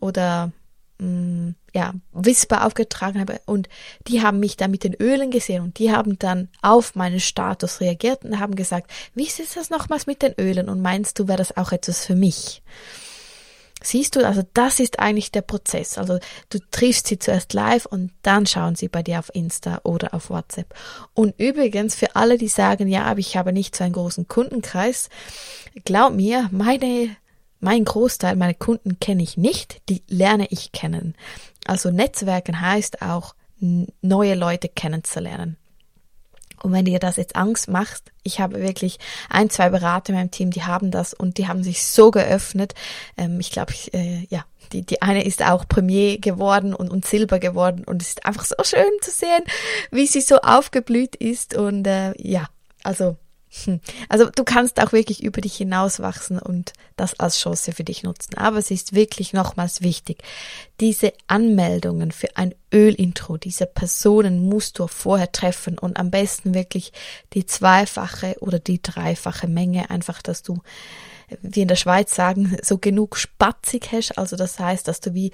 oder, 0.00 0.52
mh, 0.98 1.06
mm, 1.06 1.54
ja, 1.74 1.92
Whisper 2.12 2.64
aufgetragen 2.64 3.20
habe 3.20 3.38
und 3.44 3.68
die 4.08 4.22
haben 4.22 4.40
mich 4.40 4.56
da 4.56 4.66
mit 4.66 4.82
den 4.82 4.94
Ölen 4.94 5.30
gesehen 5.30 5.62
und 5.62 5.78
die 5.78 5.92
haben 5.92 6.18
dann 6.18 6.48
auf 6.62 6.94
meinen 6.94 7.20
Status 7.20 7.82
reagiert 7.82 8.24
und 8.24 8.40
haben 8.40 8.56
gesagt, 8.56 8.90
wie 9.14 9.26
ist 9.26 9.56
das 9.56 9.68
nochmals 9.68 10.06
mit 10.06 10.22
den 10.22 10.32
Ölen 10.40 10.70
und 10.70 10.80
meinst 10.80 11.18
du, 11.18 11.28
wäre 11.28 11.36
das 11.36 11.54
auch 11.58 11.72
etwas 11.72 12.06
für 12.06 12.14
mich? 12.14 12.62
Siehst 13.86 14.16
du, 14.16 14.26
also 14.26 14.42
das 14.52 14.80
ist 14.80 14.98
eigentlich 14.98 15.30
der 15.30 15.42
Prozess. 15.42 15.96
Also 15.96 16.18
du 16.50 16.58
triffst 16.72 17.06
sie 17.06 17.20
zuerst 17.20 17.52
live 17.52 17.86
und 17.86 18.10
dann 18.22 18.44
schauen 18.44 18.74
sie 18.74 18.88
bei 18.88 19.04
dir 19.04 19.20
auf 19.20 19.32
Insta 19.32 19.80
oder 19.84 20.12
auf 20.12 20.28
WhatsApp. 20.28 20.74
Und 21.14 21.38
übrigens 21.38 21.94
für 21.94 22.16
alle, 22.16 22.36
die 22.36 22.48
sagen, 22.48 22.88
ja, 22.88 23.04
aber 23.04 23.20
ich 23.20 23.36
habe 23.36 23.52
nicht 23.52 23.76
so 23.76 23.84
einen 23.84 23.92
großen 23.92 24.26
Kundenkreis, 24.26 25.08
glaub 25.84 26.14
mir, 26.14 26.48
meine 26.50 27.14
mein 27.60 27.84
Großteil 27.84 28.34
meiner 28.34 28.54
Kunden 28.54 28.98
kenne 28.98 29.22
ich 29.22 29.36
nicht, 29.36 29.80
die 29.88 30.02
lerne 30.08 30.48
ich 30.50 30.72
kennen. 30.72 31.14
Also 31.64 31.92
Netzwerken 31.92 32.60
heißt 32.60 33.02
auch 33.02 33.36
neue 33.60 34.34
Leute 34.34 34.68
kennenzulernen. 34.68 35.58
Und 36.62 36.72
wenn 36.72 36.84
dir 36.84 36.98
das 36.98 37.16
jetzt 37.16 37.36
Angst 37.36 37.68
macht, 37.68 38.12
ich 38.22 38.40
habe 38.40 38.60
wirklich 38.60 38.98
ein, 39.28 39.50
zwei 39.50 39.68
Berater 39.68 40.10
in 40.10 40.18
meinem 40.18 40.30
Team, 40.30 40.50
die 40.50 40.64
haben 40.64 40.90
das 40.90 41.14
und 41.14 41.38
die 41.38 41.48
haben 41.48 41.62
sich 41.62 41.84
so 41.84 42.10
geöffnet. 42.10 42.74
Ähm, 43.16 43.38
ich 43.40 43.50
glaube, 43.50 43.72
äh, 43.92 44.26
ja, 44.28 44.44
die, 44.72 44.82
die 44.82 45.02
eine 45.02 45.24
ist 45.24 45.44
auch 45.44 45.68
Premier 45.68 46.18
geworden 46.18 46.74
und, 46.74 46.90
und 46.90 47.06
Silber 47.06 47.38
geworden 47.38 47.84
und 47.84 48.02
es 48.02 48.08
ist 48.08 48.26
einfach 48.26 48.44
so 48.44 48.56
schön 48.62 48.90
zu 49.00 49.10
sehen, 49.10 49.44
wie 49.90 50.06
sie 50.06 50.20
so 50.20 50.38
aufgeblüht 50.38 51.16
ist 51.16 51.54
und 51.54 51.86
äh, 51.86 52.12
ja, 52.16 52.48
also. 52.82 53.16
Also 54.08 54.28
du 54.30 54.44
kannst 54.44 54.80
auch 54.80 54.92
wirklich 54.92 55.22
über 55.22 55.40
dich 55.40 55.56
hinauswachsen 55.56 56.38
und 56.38 56.72
das 56.96 57.18
als 57.18 57.38
Chance 57.38 57.72
für 57.72 57.84
dich 57.84 58.02
nutzen. 58.02 58.36
Aber 58.36 58.58
es 58.58 58.70
ist 58.70 58.94
wirklich 58.94 59.32
nochmals 59.32 59.82
wichtig, 59.82 60.22
diese 60.80 61.12
Anmeldungen 61.26 62.12
für 62.12 62.36
ein 62.36 62.54
Ölintro, 62.72 63.36
diese 63.36 63.66
Personen 63.66 64.48
musst 64.48 64.78
du 64.78 64.86
vorher 64.86 65.32
treffen 65.32 65.78
und 65.78 65.96
am 65.96 66.10
besten 66.10 66.54
wirklich 66.54 66.92
die 67.32 67.46
zweifache 67.46 68.36
oder 68.40 68.58
die 68.58 68.82
dreifache 68.82 69.46
Menge, 69.46 69.90
einfach, 69.90 70.22
dass 70.22 70.42
du, 70.42 70.60
wie 71.40 71.62
in 71.62 71.68
der 71.68 71.76
Schweiz 71.76 72.14
sagen, 72.14 72.56
so 72.62 72.78
genug 72.78 73.16
spatzig 73.16 73.88
hast. 73.92 74.18
Also 74.18 74.36
das 74.36 74.58
heißt, 74.58 74.86
dass 74.88 75.00
du 75.00 75.14
wie 75.14 75.32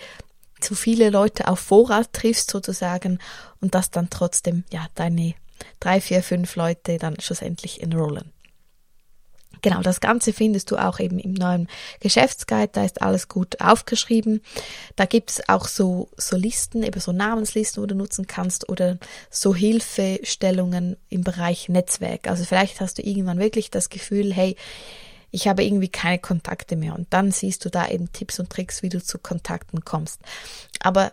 zu 0.61 0.75
viele 0.77 1.11
Leute 1.11 1.49
auf 1.49 1.59
Vorrat 1.59 2.13
triffst 2.13 2.51
sozusagen 2.51 3.19
und 3.61 3.75
dass 3.75 3.91
dann 3.91 4.11
trotzdem 4.11 4.63
ja 4.71 4.87
deine 4.95 5.35
drei, 5.81 6.01
vier, 6.01 6.23
fünf 6.23 6.57
Leute 6.57 6.99
dann 6.99 7.21
schlussendlich 7.21 7.83
enrollen. 7.83 8.33
Genau, 9.63 9.81
das 9.81 10.01
Ganze 10.01 10.33
findest 10.33 10.73
du 10.73 10.77
auch 10.77 10.99
eben 10.99 11.21
im 11.21 11.35
neuen 11.35 11.69
Geschäftsguide, 12.01 12.71
da 12.73 12.85
ist 12.85 13.01
alles 13.01 13.29
gut 13.29 13.61
aufgeschrieben. 13.61 14.43
Da 14.97 15.05
gibt 15.05 15.31
es 15.31 15.49
auch 15.49 15.69
so, 15.69 16.11
so 16.17 16.37
Listen, 16.37 16.83
eben 16.83 16.99
so 17.01 17.13
Namenslisten, 17.13 17.81
wo 17.81 17.87
du 17.87 17.95
nutzen 17.95 18.27
kannst 18.27 18.69
oder 18.69 18.99
so 19.31 19.55
Hilfestellungen 19.55 20.97
im 21.09 21.23
Bereich 21.23 21.69
Netzwerk. 21.69 22.27
Also 22.27 22.45
vielleicht 22.45 22.81
hast 22.81 22.99
du 22.99 23.03
irgendwann 23.03 23.39
wirklich 23.39 23.71
das 23.71 23.89
Gefühl, 23.89 24.35
hey, 24.35 24.57
ich 25.31 25.47
habe 25.47 25.65
irgendwie 25.65 25.89
keine 25.89 26.19
Kontakte 26.19 26.75
mehr 26.75 26.95
und 26.95 27.07
dann 27.11 27.31
siehst 27.31 27.65
du 27.65 27.71
da 27.71 27.89
eben 27.89 28.13
Tipps 28.13 28.41
und 28.41 28.51
Tricks, 28.51 28.83
wie 28.83 28.91
du 28.91 29.03
zu 29.03 29.19
Kontakten 29.19 29.85
kommst. 29.85 30.21
Aber 30.81 31.13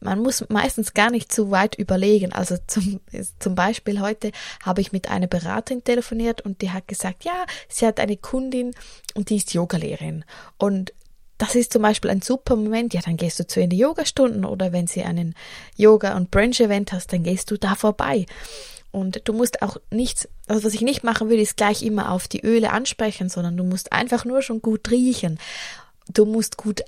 man 0.00 0.20
muss 0.20 0.44
meistens 0.48 0.94
gar 0.94 1.10
nicht 1.10 1.32
zu 1.32 1.50
weit 1.50 1.74
überlegen. 1.74 2.32
Also 2.32 2.56
zum, 2.66 3.00
zum 3.38 3.54
Beispiel 3.54 4.00
heute 4.00 4.32
habe 4.62 4.80
ich 4.80 4.92
mit 4.92 5.10
einer 5.10 5.26
Beraterin 5.26 5.84
telefoniert 5.84 6.40
und 6.42 6.62
die 6.62 6.70
hat 6.70 6.88
gesagt, 6.88 7.24
ja, 7.24 7.44
sie 7.68 7.86
hat 7.86 8.00
eine 8.00 8.16
Kundin 8.16 8.72
und 9.14 9.30
die 9.30 9.36
ist 9.36 9.54
Yogalehrerin. 9.54 10.24
Und 10.58 10.92
das 11.38 11.54
ist 11.54 11.72
zum 11.72 11.82
Beispiel 11.82 12.10
ein 12.10 12.22
super 12.22 12.56
Moment. 12.56 12.94
Ja, 12.94 13.00
dann 13.04 13.16
gehst 13.16 13.38
du 13.38 13.46
zu 13.46 13.66
die 13.66 13.78
Yogastunden 13.78 14.44
oder 14.44 14.72
wenn 14.72 14.86
sie 14.86 15.02
einen 15.02 15.34
Yoga- 15.76 16.16
und 16.16 16.30
Brunch-Event 16.30 16.92
hast, 16.92 17.12
dann 17.12 17.24
gehst 17.24 17.50
du 17.50 17.58
da 17.58 17.74
vorbei. 17.74 18.26
Und 18.90 19.28
du 19.28 19.34
musst 19.34 19.60
auch 19.60 19.76
nichts, 19.90 20.26
also 20.46 20.64
was 20.64 20.72
ich 20.72 20.80
nicht 20.80 21.04
machen 21.04 21.28
würde, 21.28 21.42
ist 21.42 21.58
gleich 21.58 21.82
immer 21.82 22.12
auf 22.12 22.28
die 22.28 22.40
Öle 22.40 22.72
ansprechen, 22.72 23.28
sondern 23.28 23.56
du 23.56 23.64
musst 23.64 23.92
einfach 23.92 24.24
nur 24.24 24.40
schon 24.40 24.62
gut 24.62 24.90
riechen. 24.90 25.38
Du 26.08 26.24
musst 26.24 26.56
gut 26.56 26.82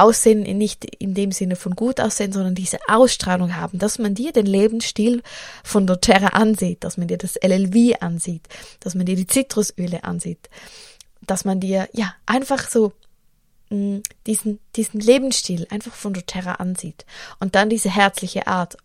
Aussehen 0.00 0.42
nicht 0.42 0.84
in 0.84 1.14
dem 1.14 1.30
Sinne 1.30 1.56
von 1.56 1.76
gut 1.76 2.00
aussehen, 2.00 2.32
sondern 2.32 2.54
diese 2.54 2.78
Ausstrahlung 2.88 3.56
haben, 3.56 3.78
dass 3.78 3.98
man 3.98 4.14
dir 4.14 4.32
den 4.32 4.46
Lebensstil 4.46 5.22
von 5.62 5.86
doTERRA 5.86 6.28
ansieht, 6.28 6.82
dass 6.84 6.96
man 6.96 7.08
dir 7.08 7.18
das 7.18 7.36
LLV 7.36 8.00
ansieht, 8.00 8.48
dass 8.80 8.94
man 8.94 9.06
dir 9.06 9.16
die 9.16 9.26
Zitrusöle 9.26 10.04
ansieht, 10.04 10.48
dass 11.20 11.44
man 11.44 11.60
dir, 11.60 11.88
ja, 11.92 12.14
einfach 12.24 12.68
so 12.68 12.92
mm, 13.68 13.98
diesen, 14.26 14.58
diesen 14.76 15.00
Lebensstil 15.00 15.66
einfach 15.70 15.92
von 15.92 16.14
doTERRA 16.14 16.54
ansieht 16.54 17.04
und 17.38 17.54
dann 17.54 17.68
diese 17.68 17.90
herzliche 17.90 18.46
Art. 18.46 18.76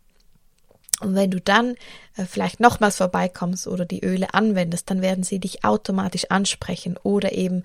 Und 1.01 1.13
wenn 1.13 1.29
du 1.29 1.41
dann 1.41 1.75
äh, 2.15 2.25
vielleicht 2.25 2.59
nochmals 2.59 2.97
vorbeikommst 2.97 3.67
oder 3.67 3.85
die 3.85 4.03
Öle 4.03 4.33
anwendest, 4.33 4.89
dann 4.89 5.01
werden 5.01 5.23
sie 5.23 5.39
dich 5.39 5.65
automatisch 5.65 6.25
ansprechen. 6.29 6.97
Oder 7.03 7.33
eben, 7.33 7.63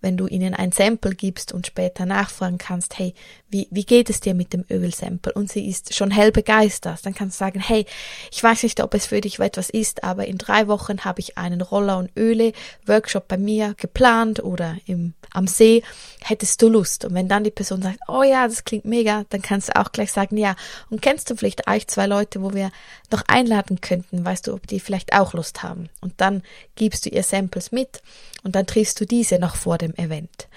wenn 0.00 0.16
du 0.16 0.26
ihnen 0.26 0.54
ein 0.54 0.72
Sample 0.72 1.14
gibst 1.14 1.52
und 1.52 1.66
später 1.66 2.06
nachfragen 2.06 2.58
kannst, 2.58 2.98
hey, 2.98 3.14
wie, 3.52 3.68
wie 3.70 3.84
geht 3.84 4.08
es 4.08 4.20
dir 4.20 4.34
mit 4.34 4.54
dem 4.54 4.64
Ölsample? 4.70 5.32
Und 5.34 5.52
sie 5.52 5.68
ist 5.68 5.94
schon 5.94 6.10
hell 6.10 6.32
begeistert. 6.32 7.04
Dann 7.04 7.14
kannst 7.14 7.38
du 7.38 7.44
sagen, 7.44 7.60
hey, 7.60 7.84
ich 8.30 8.42
weiß 8.42 8.62
nicht, 8.62 8.80
ob 8.80 8.94
es 8.94 9.06
für 9.06 9.20
dich 9.20 9.38
etwas 9.38 9.68
ist, 9.68 10.02
aber 10.02 10.26
in 10.26 10.38
drei 10.38 10.68
Wochen 10.68 11.04
habe 11.04 11.20
ich 11.20 11.36
einen 11.36 11.60
Roller- 11.60 11.98
und 11.98 12.10
Öle-Workshop 12.16 13.28
bei 13.28 13.36
mir 13.36 13.74
geplant 13.76 14.42
oder 14.42 14.76
im, 14.86 15.12
am 15.32 15.46
See. 15.46 15.82
Hättest 16.22 16.62
du 16.62 16.68
Lust? 16.68 17.04
Und 17.04 17.14
wenn 17.14 17.28
dann 17.28 17.44
die 17.44 17.50
Person 17.50 17.82
sagt, 17.82 17.98
oh 18.08 18.22
ja, 18.22 18.48
das 18.48 18.64
klingt 18.64 18.86
mega, 18.86 19.24
dann 19.28 19.42
kannst 19.42 19.68
du 19.68 19.76
auch 19.76 19.92
gleich 19.92 20.12
sagen, 20.12 20.38
ja. 20.38 20.56
Und 20.88 21.02
kennst 21.02 21.28
du 21.30 21.36
vielleicht 21.36 21.68
eigentlich 21.68 21.88
zwei 21.88 22.06
Leute, 22.06 22.42
wo 22.42 22.54
wir 22.54 22.70
noch 23.10 23.22
einladen 23.28 23.80
könnten, 23.82 24.24
weißt 24.24 24.46
du, 24.46 24.54
ob 24.54 24.66
die 24.66 24.80
vielleicht 24.80 25.12
auch 25.12 25.34
Lust 25.34 25.62
haben. 25.62 25.90
Und 26.00 26.14
dann 26.22 26.42
gibst 26.74 27.04
du 27.04 27.10
ihr 27.10 27.22
Samples 27.22 27.70
mit 27.70 28.02
und 28.42 28.54
dann 28.56 28.66
triffst 28.66 29.00
du 29.00 29.06
diese 29.06 29.38
noch 29.38 29.56
vor 29.56 29.78
dem 29.78 29.94
Event. 29.96 30.48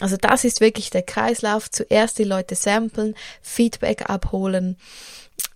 Also 0.00 0.16
das 0.16 0.44
ist 0.44 0.60
wirklich 0.60 0.90
der 0.90 1.02
Kreislauf. 1.02 1.70
Zuerst 1.70 2.18
die 2.18 2.24
Leute 2.24 2.54
samplen, 2.54 3.14
Feedback 3.40 4.08
abholen, 4.08 4.76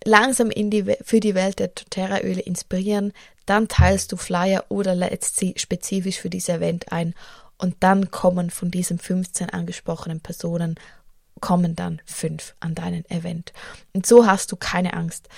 langsam 0.03 0.49
in 0.49 0.69
die, 0.69 0.83
für 1.01 1.19
die 1.19 1.35
Welt 1.35 1.59
der 1.59 1.69
doTERRA-Öle 1.69 2.41
inspirieren, 2.41 3.13
dann 3.45 3.67
teilst 3.67 4.11
du 4.11 4.17
Flyer 4.17 4.65
oder 4.69 4.95
lädst 4.95 5.37
sie 5.37 5.53
spezifisch 5.57 6.19
für 6.19 6.29
dieses 6.29 6.49
Event 6.49 6.91
ein 6.91 7.13
und 7.57 7.75
dann 7.79 8.11
kommen 8.11 8.49
von 8.49 8.69
diesen 8.69 8.99
15 8.99 9.49
angesprochenen 9.49 10.19
Personen 10.19 10.75
kommen 11.39 11.75
dann 11.75 12.01
fünf 12.05 12.55
an 12.59 12.75
deinen 12.75 13.05
Event. 13.09 13.53
Und 13.93 14.05
so 14.05 14.25
hast 14.25 14.51
du 14.51 14.55
keine 14.55 14.93
Angst. 14.93 15.29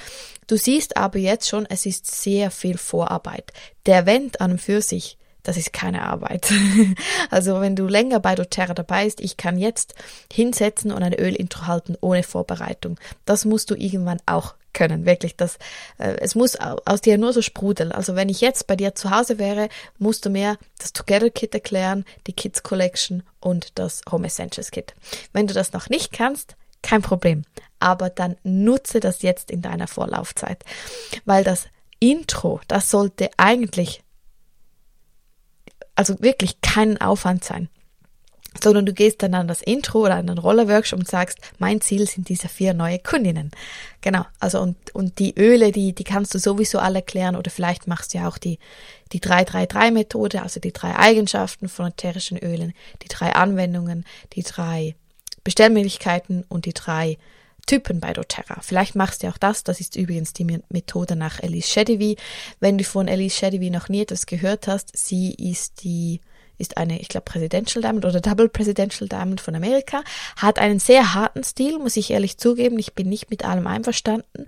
Du 0.48 0.58
siehst 0.58 0.98
aber 0.98 1.20
jetzt 1.20 1.48
schon, 1.48 1.65
es 1.65 1.86
ist 1.86 2.10
sehr 2.10 2.51
viel 2.51 2.77
Vorarbeit. 2.77 3.51
Der 3.86 4.00
Event 4.00 4.41
an 4.41 4.51
und 4.51 4.62
für 4.62 4.82
sich, 4.82 5.18
das 5.43 5.58
ist 5.58 5.74
keine 5.74 6.03
Arbeit. 6.03 6.51
also 7.29 7.62
wenn 7.62 7.75
du 7.75 7.88
länger 7.88 8.19
bei 8.19 8.36
doTERRA 8.36 8.74
dabei 8.74 9.05
bist, 9.05 9.22
ich 9.22 9.38
kann 9.38 9.58
jetzt 9.58 9.96
hinsetzen 10.31 10.91
und 10.91 11.03
ein 11.03 11.13
Ölintro 11.13 11.67
halten 11.67 11.98
ohne 12.01 12.24
Vorbereitung. 12.24 13.00
Das 13.25 13.46
musst 13.46 13.72
du 13.72 13.75
irgendwann 13.75 14.19
auch 14.25 14.55
können, 14.74 15.05
wirklich. 15.05 15.36
Das, 15.36 15.58
äh, 15.98 16.15
es 16.19 16.36
muss 16.36 16.55
aus 16.55 17.01
dir 17.01 17.17
nur 17.17 17.34
so 17.34 17.41
sprudeln. 17.41 17.91
Also 17.91 18.15
wenn 18.15 18.29
ich 18.29 18.41
jetzt 18.41 18.67
bei 18.67 18.75
dir 18.75 18.96
zu 18.96 19.12
Hause 19.12 19.39
wäre, 19.39 19.69
musst 19.98 20.25
du 20.25 20.29
mir 20.29 20.58
das 20.77 20.93
Together 20.93 21.29
Kit 21.29 21.53
erklären, 21.53 22.05
die 22.27 22.34
Kids 22.34 22.63
Collection 22.63 23.24
und 23.39 23.77
das 23.79 24.01
Home 24.12 24.27
Essentials 24.27 24.72
Kit. 24.72 24.93
Wenn 25.34 25.48
du 25.48 25.53
das 25.53 25.74
noch 25.74 25.89
nicht 25.89 26.12
kannst, 26.12 26.55
kein 26.81 27.01
Problem. 27.01 27.43
Aber 27.79 28.10
dann 28.10 28.38
nutze 28.43 29.00
das 29.00 29.22
jetzt 29.22 29.51
in 29.51 29.62
deiner 29.62 29.88
Vorlaufzeit. 29.88 30.63
Weil 31.25 31.43
das 31.43 31.65
Intro, 32.00 32.62
das 32.67 32.89
sollte 32.89 33.29
eigentlich, 33.38 34.01
also 36.00 36.22
wirklich 36.22 36.62
keinen 36.62 37.00
Aufwand 37.01 37.44
sein 37.44 37.68
sondern 38.63 38.88
du 38.88 38.94
gehst 38.94 39.22
dann 39.22 39.36
an 39.36 39.48
das 39.48 39.62
Intro 39.62 40.00
oder 40.00 40.15
an 40.15 40.25
den 40.25 40.39
Rollerworkshop 40.39 40.98
und 40.98 41.08
sagst, 41.08 41.38
mein 41.60 41.82
Ziel 41.82 42.08
sind 42.08 42.29
diese 42.29 42.50
vier 42.50 42.74
neue 42.74 42.98
Kundinnen. 42.98 43.51
Genau, 44.01 44.25
also 44.39 44.60
und, 44.60 44.75
und 44.96 45.20
die 45.20 45.38
Öle, 45.38 45.72
die, 45.72 45.94
die 45.94 46.03
kannst 46.03 46.34
du 46.34 46.39
sowieso 46.39 46.79
alle 46.79 47.00
erklären 47.00 47.36
oder 47.36 47.51
vielleicht 47.51 47.88
machst 47.88 48.13
du 48.13 48.18
ja 48.18 48.27
auch 48.27 48.39
die, 48.39 48.58
die 49.13 49.20
333-Methode, 49.20 50.41
also 50.41 50.60
die 50.60 50.74
drei 50.74 50.96
Eigenschaften 50.96 51.70
von 51.70 51.89
ätherischen 51.89 52.39
Ölen, 52.39 52.74
die 53.03 53.08
drei 53.08 53.36
Anwendungen, 53.36 54.03
die 54.34 54.44
drei 54.44 54.96
Bestellmöglichkeiten 55.44 56.44
und 56.50 56.65
die 56.65 56.74
drei 56.74 57.20
Typen 57.69 57.99
bei 57.99 58.13
doTERRA. 58.13 58.61
Vielleicht 58.61 58.95
machst 58.95 59.21
du 59.21 59.27
auch 59.27 59.38
das. 59.38 59.63
Das 59.63 59.79
ist 59.79 59.95
übrigens 59.95 60.33
die 60.33 60.59
Methode 60.69 61.15
nach 61.15 61.39
Elise 61.39 61.67
Shedivi. 61.67 62.17
Wenn 62.59 62.79
du 62.79 62.83
von 62.83 63.07
Elise 63.07 63.38
Shedivi 63.38 63.69
noch 63.69 63.89
nie 63.89 64.01
etwas 64.01 64.25
gehört 64.25 64.67
hast, 64.67 64.97
sie 64.97 65.35
ist 65.35 65.83
die 65.83 66.19
ist 66.57 66.77
eine, 66.77 66.99
ich 66.99 67.09
glaube, 67.09 67.25
Presidential 67.25 67.83
Diamond 67.83 68.05
oder 68.05 68.21
Double 68.21 68.49
Presidential 68.49 69.07
Diamond 69.07 69.39
von 69.39 69.55
Amerika, 69.55 70.03
hat 70.35 70.57
einen 70.57 70.79
sehr 70.79 71.13
harten 71.13 71.43
Stil, 71.43 71.77
muss 71.77 71.95
ich 71.95 72.09
ehrlich 72.09 72.38
zugeben. 72.39 72.79
Ich 72.79 72.95
bin 72.95 73.07
nicht 73.07 73.29
mit 73.29 73.45
allem 73.45 73.67
einverstanden, 73.67 74.47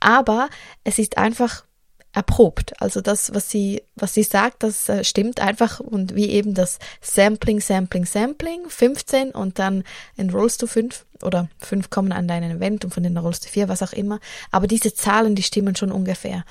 aber 0.00 0.48
es 0.82 0.98
ist 0.98 1.18
einfach 1.18 1.64
erprobt. 2.12 2.80
Also 2.80 3.00
das, 3.00 3.34
was 3.34 3.50
sie, 3.50 3.82
was 3.96 4.14
sie 4.14 4.22
sagt, 4.22 4.62
das 4.62 4.88
äh, 4.88 5.02
stimmt 5.02 5.40
einfach 5.40 5.80
und 5.80 6.14
wie 6.14 6.28
eben 6.28 6.54
das 6.54 6.78
Sampling, 7.00 7.60
Sampling, 7.60 8.04
Sampling, 8.04 8.68
15 8.68 9.30
und 9.30 9.58
dann 9.58 9.82
enrollst 10.16 10.62
du 10.62 10.66
5 10.66 11.06
oder 11.22 11.48
5 11.58 11.90
kommen 11.90 12.12
an 12.12 12.28
deinen 12.28 12.56
Event 12.56 12.84
und 12.84 12.92
von 12.92 13.02
denen 13.02 13.16
enrollst 13.16 13.46
du 13.46 13.48
4, 13.48 13.68
was 13.68 13.82
auch 13.82 13.94
immer. 13.94 14.20
Aber 14.50 14.66
diese 14.66 14.92
Zahlen, 14.94 15.34
die 15.34 15.42
stimmen 15.42 15.74
schon 15.74 15.90
ungefähr. 15.90 16.44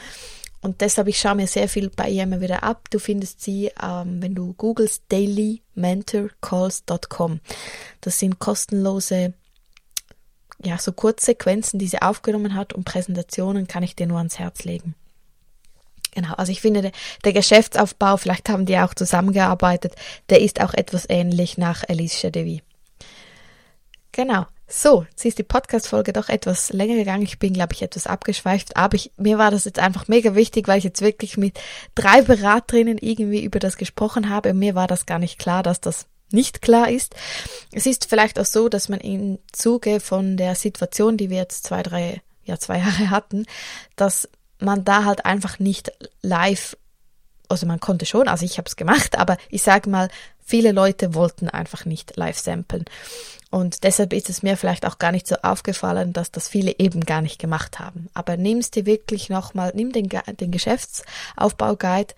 Und 0.62 0.82
deshalb, 0.82 1.08
ich 1.08 1.20
schaue 1.20 1.36
mir 1.36 1.46
sehr 1.48 1.68
viel 1.68 1.90
bei 1.90 2.10
ihr 2.10 2.24
immer 2.24 2.42
wieder 2.42 2.64
ab. 2.64 2.90
Du 2.92 3.00
findest 3.00 3.42
sie, 3.42 3.72
ähm, 3.82 4.22
wenn 4.22 4.36
du 4.36 4.54
googelst 4.54 5.06
dailymentorcalls.com. 5.10 7.40
Das 8.00 8.20
sind 8.20 8.38
kostenlose, 8.38 9.34
ja, 10.64 10.78
so 10.78 10.92
Kurzsequenzen, 10.92 11.80
die 11.80 11.88
sie 11.88 12.00
aufgenommen 12.02 12.54
hat 12.54 12.74
und 12.74 12.84
Präsentationen 12.84 13.68
kann 13.68 13.82
ich 13.82 13.96
dir 13.96 14.06
nur 14.06 14.20
ans 14.20 14.38
Herz 14.38 14.64
legen. 14.64 14.94
Genau, 16.12 16.34
also 16.34 16.52
ich 16.52 16.62
finde, 16.62 16.92
der, 17.24 17.34
Geschäftsaufbau, 17.34 18.18
vielleicht 18.18 18.50
haben 18.50 18.66
die 18.66 18.78
auch 18.78 18.94
zusammengearbeitet, 18.94 19.96
der 20.30 20.42
ist 20.42 20.60
auch 20.62 20.74
etwas 20.74 21.06
ähnlich 21.10 21.58
nach 21.58 21.84
Elise 21.88 22.18
Chedevi. 22.18 22.62
Genau. 24.12 24.46
So, 24.68 25.06
jetzt 25.10 25.26
ist 25.26 25.38
die 25.38 25.44
Podcast-Folge 25.44 26.14
doch 26.14 26.30
etwas 26.30 26.72
länger 26.72 26.96
gegangen. 26.96 27.24
Ich 27.24 27.40
bin, 27.40 27.54
glaube 27.54 27.74
ich, 27.74 27.82
etwas 27.82 28.08
abgeschweift, 28.08 28.78
aber 28.78 28.96
ich, 28.96 29.12
mir 29.18 29.38
war 29.38 29.52
das 29.52 29.66
jetzt 29.66 29.80
einfach 29.80 30.08
mega 30.08 30.34
wichtig, 30.34 30.68
weil 30.68 30.78
ich 30.78 30.86
jetzt 30.86 31.02
wirklich 31.02 31.36
mit 31.36 31.60
drei 31.94 32.22
Beraterinnen 32.22 32.98
irgendwie 32.98 33.44
über 33.44 33.60
das 33.60 33.76
gesprochen 33.76 34.30
habe 34.30 34.52
und 34.52 34.60
mir 34.60 34.74
war 34.74 34.88
das 34.88 35.06
gar 35.06 35.20
nicht 35.20 35.40
klar, 35.40 35.62
dass 35.62 35.82
das 35.82 36.08
nicht 36.32 36.62
klar 36.62 36.90
ist. 36.90 37.16
Es 37.74 37.86
ist 37.86 38.08
vielleicht 38.08 38.40
auch 38.40 38.46
so, 38.46 38.70
dass 38.70 38.88
man 38.88 39.02
im 39.02 39.40
Zuge 39.52 40.00
von 40.00 40.38
der 40.38 40.56
Situation, 40.56 41.18
die 41.18 41.30
wir 41.30 41.38
jetzt 41.38 41.66
zwei, 41.66 41.84
drei, 41.84 42.22
ja, 42.46 42.58
zwei 42.58 42.78
Jahre 42.80 43.10
hatten, 43.10 43.46
dass 43.98 44.30
man 44.62 44.84
da 44.84 45.06
halt 45.06 45.26
einfach 45.26 45.60
nicht 45.60 45.92
live 46.22 46.76
also 47.52 47.66
man 47.66 47.82
konnte 47.82 48.06
schon, 48.06 48.30
also 48.30 48.46
ich 48.46 48.58
habe 48.58 48.68
es 48.68 48.78
gemacht, 48.78 49.18
aber 49.18 49.38
ich 49.50 49.62
sage 49.62 49.90
mal, 49.90 50.08
viele 50.44 50.72
Leute 50.72 51.14
wollten 51.14 51.50
einfach 51.50 51.86
nicht 51.86 52.16
live 52.16 52.40
samplen. 52.40 52.86
Und 53.50 53.84
deshalb 53.84 54.14
ist 54.14 54.30
es 54.30 54.42
mir 54.42 54.56
vielleicht 54.56 54.86
auch 54.86 54.98
gar 54.98 55.12
nicht 55.12 55.28
so 55.28 55.36
aufgefallen, 55.44 56.14
dass 56.14 56.32
das 56.32 56.48
viele 56.48 56.80
eben 56.80 57.02
gar 57.02 57.22
nicht 57.22 57.38
gemacht 57.38 57.80
haben. 57.80 58.08
Aber 58.14 58.38
nimmst 58.38 58.76
dir 58.76 58.86
wirklich 58.86 59.30
nochmal, 59.30 59.74
nimm 59.76 59.92
den, 59.92 60.08
den 60.40 60.52
Geschäftsaufbauguide, 60.52 62.14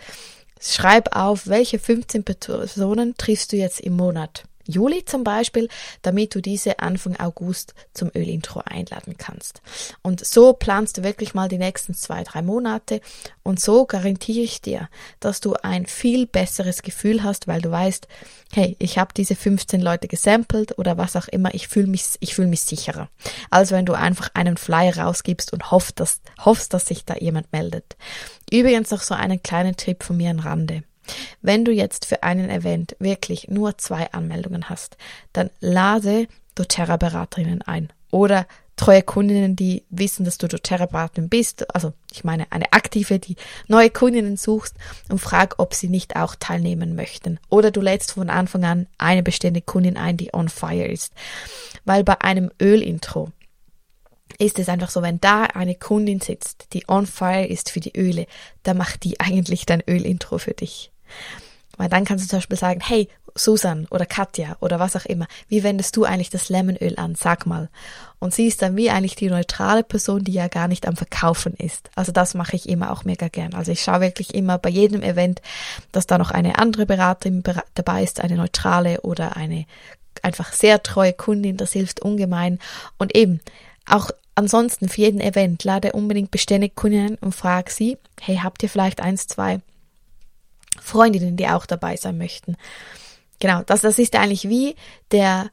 schreib 0.62 1.16
auf, 1.16 1.48
welche 1.48 1.80
15 1.80 2.24
Personen 2.24 3.16
triffst 3.18 3.52
du 3.52 3.58
jetzt 3.58 3.80
im 3.80 3.94
Monat. 3.94 4.44
Juli 4.66 5.06
zum 5.06 5.24
Beispiel, 5.24 5.68
damit 6.02 6.36
du 6.36 6.42
diese 6.42 6.80
Anfang 6.80 7.20
August 7.20 7.74
zum 7.94 8.12
Ölintro 8.16 8.62
einladen 8.66 9.16
kannst. 9.18 9.62
Und 10.02 10.26
so 10.26 10.54
planst 10.54 10.98
du 10.98 11.04
wirklich 11.04 11.34
mal 11.34 11.50
die 11.50 11.58
nächsten 11.58 11.94
zwei, 11.94 12.24
drei 12.24 12.42
Monate 12.42 13.02
und 13.44 13.60
so 13.60 13.86
garantiere 13.86 14.44
ich 14.44 14.62
dir, 14.62 14.90
dass 15.20 15.42
du 15.42 15.54
ein 15.62 15.86
viel 15.86 16.26
besseres 16.28 16.82
Gefühl 16.82 17.24
hast, 17.24 17.48
weil 17.48 17.62
du 17.62 17.72
weißt, 17.72 18.08
hey, 18.54 18.76
ich 18.80 18.98
habe 18.98 19.14
diese 19.16 19.36
15 19.36 19.82
Leute 19.82 20.08
gesampelt 20.08 20.78
oder 20.78 20.98
was 20.98 21.16
auch 21.16 21.28
immer, 21.28 21.54
ich 21.54 21.68
fühle 21.68 21.88
mich, 21.88 22.06
ich 22.20 22.36
fühle 22.36 22.48
mich 22.48 22.62
sicherer. 22.62 23.10
Als 23.50 23.72
wenn 23.72 23.86
du 23.86 23.94
einfach 23.94 24.30
einen 24.34 24.58
Flyer 24.58 24.98
rausgibst 24.98 25.54
und 25.54 25.72
hoffst, 25.72 26.00
dass, 26.00 26.22
hoffst, 26.44 26.74
dass 26.74 26.86
sich 26.86 27.06
da 27.06 27.16
jemand 27.16 27.52
meldet. 27.52 27.98
Übrigens 28.52 28.92
noch 28.92 29.02
so 29.02 29.14
einen 29.16 29.42
kleinen 29.42 29.76
Tipp 29.76 30.04
von 30.04 30.18
mir 30.18 30.30
am 30.30 30.40
Rande. 30.40 30.84
Wenn 31.42 31.66
du 31.66 31.72
jetzt 31.72 32.06
für 32.06 32.24
einen 32.24 32.50
Event 32.50 32.96
wirklich 33.00 33.48
nur 33.48 33.78
zwei 33.78 34.12
Anmeldungen 34.12 34.70
hast, 34.70 34.98
dann 35.34 35.50
lade 35.60 36.28
doTERRA-Beraterinnen 36.56 37.62
ein 37.64 37.92
oder 38.12 38.46
treue 38.76 39.04
Kundinnen, 39.04 39.56
die 39.56 39.84
wissen, 39.90 40.26
dass 40.26 40.38
du 40.38 40.48
doTERRA-Beraterin 40.48 41.30
bist, 41.30 41.74
also 41.74 41.94
ich 42.12 42.24
meine 42.24 42.52
eine 42.52 42.74
aktive, 42.74 43.20
die 43.20 43.36
neue 43.68 43.90
Kundinnen 43.90 44.38
suchst 44.38 44.76
und 45.10 45.20
frag, 45.20 45.56
ob 45.60 45.74
sie 45.74 45.90
nicht 45.90 46.16
auch 46.16 46.36
teilnehmen 46.36 46.96
möchten. 46.96 47.40
Oder 47.50 47.72
du 47.72 47.82
lädst 47.82 48.14
von 48.14 48.30
Anfang 48.30 48.64
an 48.66 48.88
eine 48.98 49.24
bestehende 49.24 49.62
Kundin 49.62 49.98
ein, 49.98 50.18
die 50.18 50.34
on 50.34 50.50
fire 50.50 50.88
ist. 50.88 51.14
Weil 51.86 52.04
bei 52.04 52.20
einem 52.22 52.52
Ölintro 52.62 53.30
ist 54.40 54.58
es 54.60 54.70
einfach 54.70 54.90
so, 54.90 55.02
wenn 55.02 55.22
da 55.22 55.44
eine 55.44 55.76
Kundin 55.76 56.20
sitzt, 56.20 56.74
die 56.74 56.84
on 56.88 57.06
fire 57.06 57.46
ist 57.46 57.70
für 57.70 57.80
die 57.80 57.96
Öle, 57.96 58.26
dann 58.64 58.78
macht 58.78 59.04
die 59.04 59.20
eigentlich 59.20 59.66
dein 59.66 59.84
Ölintro 59.88 60.38
für 60.38 60.54
dich. 60.54 60.93
Weil 61.78 61.90
dann 61.90 62.06
kannst 62.06 62.26
du 62.26 62.30
zum 62.30 62.38
Beispiel 62.38 62.58
sagen, 62.58 62.82
hey, 62.82 63.10
Susan 63.36 63.88
oder 63.90 64.06
Katja 64.06 64.58
oder 64.60 64.80
was 64.80 64.96
auch 64.96 65.06
immer, 65.06 65.26
wie 65.48 65.64
wendest 65.64 65.96
du 65.98 66.04
eigentlich 66.04 66.30
das 66.30 66.50
Lemonöl 66.50 66.96
an? 66.98 67.16
Sag 67.16 67.46
mal. 67.46 67.70
Und 68.20 68.34
sie 68.34 68.48
ist 68.48 68.62
dann 68.62 68.78
wie 68.78 68.92
eigentlich 68.92 69.16
die 69.16 69.30
neutrale 69.30 69.84
Person, 69.84 70.24
die 70.24 70.34
ja 70.34 70.48
gar 70.48 70.68
nicht 70.68 70.88
am 70.88 70.96
Verkaufen 70.96 71.56
ist. 71.56 71.90
Also 71.96 72.12
das 72.12 72.36
mache 72.36 72.56
ich 72.56 72.70
immer 72.70 72.92
auch 72.92 73.06
mega 73.06 73.28
gern. 73.28 73.56
Also 73.56 73.72
ich 73.72 73.82
schaue 73.82 74.02
wirklich 74.02 74.36
immer 74.36 74.60
bei 74.60 74.70
jedem 74.70 75.02
Event, 75.02 75.42
dass 75.92 76.06
da 76.06 76.18
noch 76.18 76.32
eine 76.32 76.60
andere 76.60 76.86
Beraterin 76.86 77.44
dabei 77.74 78.04
ist, 78.04 78.22
eine 78.22 78.36
neutrale 78.36 79.02
oder 79.02 79.36
eine 79.36 79.66
einfach 80.22 80.54
sehr 80.54 80.84
treue 80.84 81.14
Kundin. 81.14 81.58
Das 81.58 81.74
hilft 81.74 82.02
ungemein. 82.02 82.60
Und 83.00 83.16
eben, 83.16 83.42
auch 83.88 84.12
ansonsten 84.36 84.90
für 84.90 85.02
jeden 85.02 85.20
Event 85.22 85.64
lade 85.64 85.94
unbedingt 85.94 86.32
beständig 86.32 86.76
Kundinnen 86.76 87.16
und 87.16 87.34
frag 87.34 87.72
sie, 87.72 87.98
hey, 88.22 88.40
habt 88.42 88.62
ihr 88.64 88.70
vielleicht 88.70 89.02
eins, 89.02 89.28
zwei 89.28 89.60
Freundinnen, 90.82 91.38
die 91.38 91.48
auch 91.48 91.66
dabei 91.66 91.96
sein 91.98 92.18
möchten. 92.18 92.56
Genau, 93.40 93.62
das, 93.64 93.82
das 93.82 94.00
ist 94.00 94.16
eigentlich 94.16 94.48
wie 94.48 94.76
der, 95.12 95.52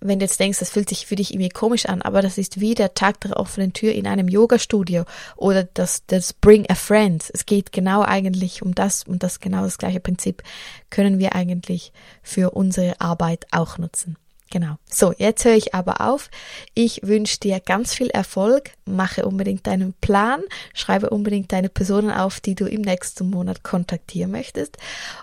wenn 0.00 0.18
du 0.18 0.24
jetzt 0.24 0.40
denkst, 0.40 0.58
das 0.60 0.70
fühlt 0.70 0.88
sich 0.88 1.06
für 1.06 1.16
dich 1.16 1.32
irgendwie 1.32 1.48
komisch 1.48 1.86
an, 1.86 2.02
aber 2.02 2.22
das 2.22 2.38
ist 2.38 2.60
wie 2.60 2.74
der 2.74 2.94
Tag 2.94 3.20
der 3.20 3.36
offenen 3.36 3.72
Tür 3.72 3.92
in 3.92 4.06
einem 4.06 4.28
Yoga-Studio 4.28 5.04
oder 5.36 5.64
das, 5.64 6.06
das 6.06 6.32
Bring 6.32 6.64
a 6.70 6.74
Friend. 6.74 7.22
Es 7.32 7.46
geht 7.46 7.72
genau 7.72 8.02
eigentlich 8.02 8.62
um 8.62 8.74
das 8.74 9.02
und 9.02 9.22
das 9.22 9.40
genau 9.40 9.62
das 9.62 9.78
gleiche 9.78 10.00
Prinzip 10.00 10.42
können 10.90 11.18
wir 11.18 11.34
eigentlich 11.34 11.92
für 12.22 12.52
unsere 12.52 13.00
Arbeit 13.00 13.46
auch 13.50 13.78
nutzen. 13.78 14.16
Genau. 14.50 14.76
So, 14.90 15.12
jetzt 15.18 15.44
höre 15.44 15.56
ich 15.56 15.74
aber 15.74 16.00
auf. 16.00 16.30
Ich 16.74 17.02
wünsche 17.02 17.38
dir 17.38 17.60
ganz 17.60 17.94
viel 17.94 18.08
Erfolg. 18.08 18.70
Mache 18.86 19.26
unbedingt 19.26 19.66
deinen 19.66 19.92
Plan. 19.94 20.42
Schreibe 20.72 21.10
unbedingt 21.10 21.52
deine 21.52 21.68
Personen 21.68 22.10
auf, 22.10 22.40
die 22.40 22.54
du 22.54 22.66
im 22.66 22.80
nächsten 22.80 23.28
Monat 23.28 23.62
kontaktieren 23.62 24.30
möchtest. 24.30 24.78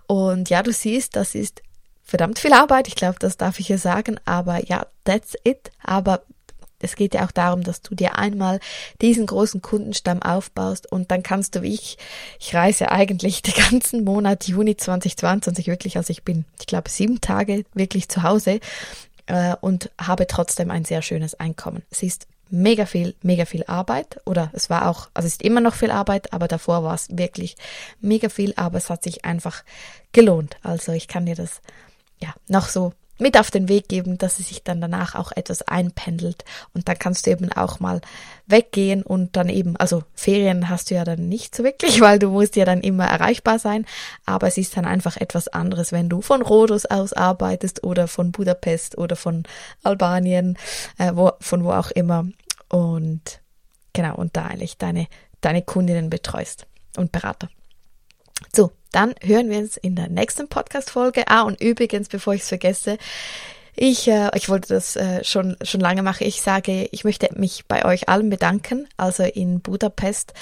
Und 0.05 0.49
ja, 0.49 0.61
du 0.61 0.71
siehst, 0.71 1.15
das 1.15 1.33
ist 1.33 1.63
verdammt 2.03 2.37
viel 2.37 2.53
Arbeit. 2.53 2.87
Ich 2.87 2.95
glaube, 2.95 3.17
das 3.19 3.37
darf 3.37 3.59
ich 3.59 3.67
hier 3.67 3.79
sagen. 3.79 4.19
Aber 4.25 4.63
ja, 4.65 4.85
that's 5.05 5.35
it. 5.43 5.71
Aber 5.81 6.21
es 6.79 6.95
geht 6.95 7.13
ja 7.13 7.25
auch 7.25 7.31
darum, 7.31 7.63
dass 7.63 7.81
du 7.81 7.95
dir 7.95 8.17
einmal 8.17 8.59
diesen 9.01 9.25
großen 9.25 9.61
Kundenstamm 9.61 10.21
aufbaust 10.21 10.91
und 10.91 11.09
dann 11.09 11.23
kannst 11.23 11.55
du, 11.55 11.61
wie 11.61 11.73
ich, 11.73 11.97
ich 12.39 12.53
reise 12.53 12.91
eigentlich 12.91 13.41
den 13.41 13.55
ganzen 13.71 14.03
Monat 14.03 14.47
Juni 14.47 14.77
2022 14.77 15.67
wirklich, 15.67 15.97
also 15.97 16.11
ich 16.11 16.23
bin, 16.23 16.45
ich 16.59 16.67
glaube, 16.67 16.89
sieben 16.89 17.21
Tage 17.21 17.65
wirklich 17.73 18.09
zu 18.09 18.23
Hause 18.23 18.59
äh, 19.27 19.55
und 19.61 19.91
habe 19.99 20.27
trotzdem 20.27 20.71
ein 20.71 20.85
sehr 20.85 21.01
schönes 21.01 21.35
Einkommen. 21.35 21.83
Es 21.89 22.03
ist 22.03 22.27
mega 22.49 22.85
viel, 22.85 23.15
mega 23.21 23.45
viel 23.45 23.63
Arbeit 23.67 24.19
oder 24.25 24.51
es 24.53 24.69
war 24.69 24.87
auch, 24.87 25.09
also 25.13 25.27
es 25.27 25.33
ist 25.33 25.41
immer 25.41 25.61
noch 25.61 25.73
viel 25.73 25.91
Arbeit, 25.91 26.31
aber 26.33 26.47
davor 26.47 26.83
war 26.83 26.93
es 26.93 27.07
wirklich 27.09 27.55
mega 28.01 28.29
viel, 28.29 28.53
aber 28.55 28.77
es 28.77 28.89
hat 28.89 29.03
sich 29.03 29.25
einfach 29.25 29.63
gelohnt. 30.11 30.57
Also 30.63 30.91
ich 30.91 31.07
kann 31.07 31.25
dir 31.25 31.35
das 31.35 31.61
ja 32.19 32.33
noch 32.47 32.69
so 32.69 32.93
mit 33.17 33.39
auf 33.39 33.51
den 33.51 33.69
Weg 33.69 33.87
geben, 33.87 34.17
dass 34.17 34.39
es 34.39 34.49
sich 34.49 34.63
dann 34.63 34.81
danach 34.81 35.15
auch 35.15 35.31
etwas 35.31 35.61
einpendelt. 35.61 36.43
Und 36.73 36.87
dann 36.87 36.99
kannst 36.99 37.25
du 37.25 37.31
eben 37.31 37.51
auch 37.51 37.79
mal 37.79 38.01
weggehen 38.45 39.03
und 39.03 39.35
dann 39.35 39.49
eben, 39.49 39.75
also 39.77 40.03
Ferien 40.13 40.69
hast 40.69 40.91
du 40.91 40.95
ja 40.95 41.03
dann 41.03 41.29
nicht 41.29 41.55
so 41.55 41.63
wirklich, 41.63 42.01
weil 42.05 42.19
du 42.19 42.29
musst 42.29 42.55
ja 42.55 42.65
dann 42.65 42.81
immer 42.81 43.05
erreichbar 43.05 43.59
sein, 43.59 43.85
aber 44.25 44.47
es 44.47 44.57
ist 44.57 44.75
dann 44.75 44.85
einfach 44.85 45.17
etwas 45.17 45.47
anderes, 45.47 45.91
wenn 45.91 46.09
du 46.09 46.21
von 46.21 46.41
Rhodos 46.41 46.85
aus 46.85 47.13
arbeitest 47.13 47.83
oder 47.83 48.07
von 48.07 48.31
Budapest 48.31 48.97
oder 48.97 49.15
von 49.15 49.43
Albanien, 49.83 50.57
äh, 50.97 51.11
wo, 51.13 51.31
von 51.39 51.63
wo 51.63 51.71
auch 51.71 51.91
immer. 51.91 52.25
Und 52.69 53.41
genau, 53.93 54.15
und 54.15 54.35
da 54.35 54.45
eigentlich 54.45 54.77
deine, 54.77 55.07
deine 55.41 55.61
Kundinnen 55.61 56.09
betreust 56.09 56.67
und 56.97 57.11
Berater. 57.11 57.49
So, 58.53 58.71
dann 58.91 59.15
hören 59.21 59.49
wir 59.49 59.59
uns 59.59 59.77
in 59.77 59.95
der 59.95 60.09
nächsten 60.09 60.47
Podcast-Folge. 60.47 61.27
Ah, 61.27 61.43
und 61.43 61.61
übrigens, 61.61 62.07
bevor 62.07 62.33
ich 62.33 62.41
es 62.41 62.49
vergesse, 62.49 62.97
ich, 63.75 64.07
äh, 64.07 64.29
ich 64.35 64.47
wollte 64.47 64.73
das 64.73 64.95
äh, 64.95 65.23
schon, 65.23 65.57
schon 65.61 65.81
lange 65.81 66.01
machen. 66.01 66.25
Ich 66.25 66.41
sage, 66.41 66.87
ich 66.91 67.03
möchte 67.03 67.29
mich 67.37 67.65
bei 67.67 67.83
euch 67.83 68.07
allen 68.07 68.29
bedanken. 68.29 68.87
Also 68.97 69.23
in 69.23 69.59
Budapest 69.59 70.33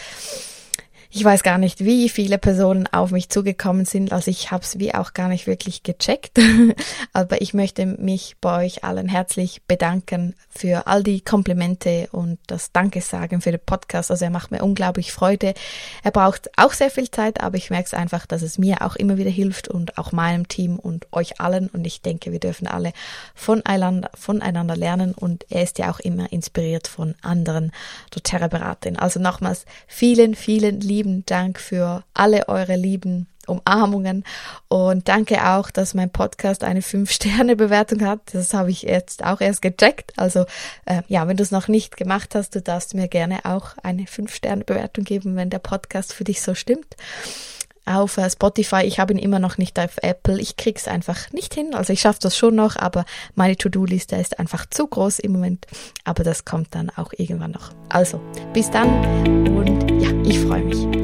ich 1.15 1.23
weiß 1.23 1.43
gar 1.43 1.59
nicht, 1.59 1.85
wie 1.85 2.09
viele 2.09 2.39
Personen 2.39 2.87
auf 2.87 3.11
mich 3.11 3.29
zugekommen 3.29 3.85
sind. 3.85 4.11
Also 4.11 4.31
ich 4.31 4.49
habe 4.49 4.63
es 4.63 4.79
wie 4.79 4.95
auch 4.95 5.13
gar 5.13 5.27
nicht 5.27 5.45
wirklich 5.45 5.83
gecheckt. 5.83 6.39
Aber 7.13 7.39
ich 7.39 7.53
möchte 7.53 7.85
mich 7.85 8.35
bei 8.41 8.65
euch 8.65 8.83
allen 8.83 9.07
herzlich 9.07 9.61
bedanken 9.67 10.33
für 10.49 10.87
all 10.87 11.03
die 11.03 11.21
Komplimente 11.21 12.09
und 12.11 12.39
das 12.47 12.71
Dankesagen 12.71 13.41
für 13.41 13.51
den 13.51 13.59
Podcast. 13.63 14.09
Also 14.09 14.25
er 14.25 14.31
macht 14.31 14.49
mir 14.49 14.63
unglaublich 14.63 15.11
Freude. 15.11 15.53
Er 16.01 16.09
braucht 16.09 16.49
auch 16.57 16.73
sehr 16.73 16.89
viel 16.89 17.11
Zeit, 17.11 17.41
aber 17.41 17.57
ich 17.57 17.69
merke 17.69 17.85
es 17.85 17.93
einfach, 17.93 18.25
dass 18.25 18.41
es 18.41 18.57
mir 18.57 18.81
auch 18.81 18.95
immer 18.95 19.15
wieder 19.15 19.29
hilft 19.29 19.67
und 19.67 19.99
auch 19.99 20.13
meinem 20.13 20.47
Team 20.47 20.79
und 20.79 21.05
euch 21.13 21.39
allen. 21.39 21.67
Und 21.67 21.85
ich 21.85 22.01
denke, 22.01 22.31
wir 22.31 22.39
dürfen 22.39 22.65
alle 22.65 22.91
voneinander, 23.35 24.09
voneinander 24.15 24.75
lernen. 24.75 25.13
Und 25.13 25.45
er 25.51 25.61
ist 25.61 25.77
ja 25.77 25.91
auch 25.91 25.99
immer 25.99 26.33
inspiriert 26.33 26.87
von 26.87 27.13
anderen 27.21 27.71
doTERRA-Beratern. 28.09 28.95
Also 28.95 29.19
nochmals 29.19 29.65
vielen, 29.85 30.33
vielen 30.33 30.79
lieben 30.79 31.02
lieben 31.03 31.25
Dank 31.25 31.59
für 31.59 32.03
alle 32.13 32.47
eure 32.47 32.75
lieben 32.75 33.27
Umarmungen 33.45 34.23
und 34.69 35.09
danke 35.09 35.45
auch, 35.45 35.69
dass 35.69 35.93
mein 35.93 36.09
Podcast 36.09 36.63
eine 36.63 36.79
5-Sterne-Bewertung 36.79 38.05
hat. 38.05 38.21
Das 38.31 38.53
habe 38.53 38.71
ich 38.71 38.83
jetzt 38.83 39.25
auch 39.25 39.41
erst 39.41 39.61
gecheckt. 39.61 40.13
Also 40.15 40.45
äh, 40.85 41.01
ja, 41.09 41.27
wenn 41.27 41.35
du 41.35 41.43
es 41.43 41.51
noch 41.51 41.67
nicht 41.67 41.97
gemacht 41.97 42.35
hast, 42.35 42.55
du 42.55 42.61
darfst 42.61 42.93
mir 42.93 43.09
gerne 43.09 43.43
auch 43.43 43.77
eine 43.83 44.03
5-Sterne-Bewertung 44.03 45.03
geben, 45.03 45.35
wenn 45.35 45.49
der 45.49 45.59
Podcast 45.59 46.13
für 46.13 46.23
dich 46.23 46.41
so 46.41 46.55
stimmt. 46.55 46.95
Auf 47.85 48.17
äh, 48.17 48.29
Spotify, 48.29 48.83
ich 48.83 48.99
habe 48.99 49.13
ihn 49.13 49.19
immer 49.19 49.39
noch 49.39 49.57
nicht 49.57 49.79
auf 49.79 49.97
Apple. 50.01 50.39
Ich 50.39 50.55
krieg's 50.57 50.87
einfach 50.87 51.31
nicht 51.31 51.53
hin. 51.53 51.73
Also 51.73 51.93
ich 51.93 52.01
schaffe 52.01 52.19
das 52.21 52.37
schon 52.37 52.55
noch, 52.55 52.75
aber 52.75 53.05
meine 53.35 53.57
To-Do-Liste 53.57 54.15
ist 54.15 54.39
einfach 54.39 54.65
zu 54.69 54.87
groß 54.87 55.19
im 55.19 55.33
Moment. 55.33 55.67
Aber 56.03 56.23
das 56.23 56.45
kommt 56.45 56.75
dann 56.75 56.89
auch 56.89 57.11
irgendwann 57.17 57.51
noch. 57.51 57.71
Also, 57.89 58.21
bis 58.53 58.71
dann 58.71 58.87
und 59.47 60.01
ja, 60.01 60.09
ich 60.23 60.39
freue 60.39 60.63
mich. 60.63 61.02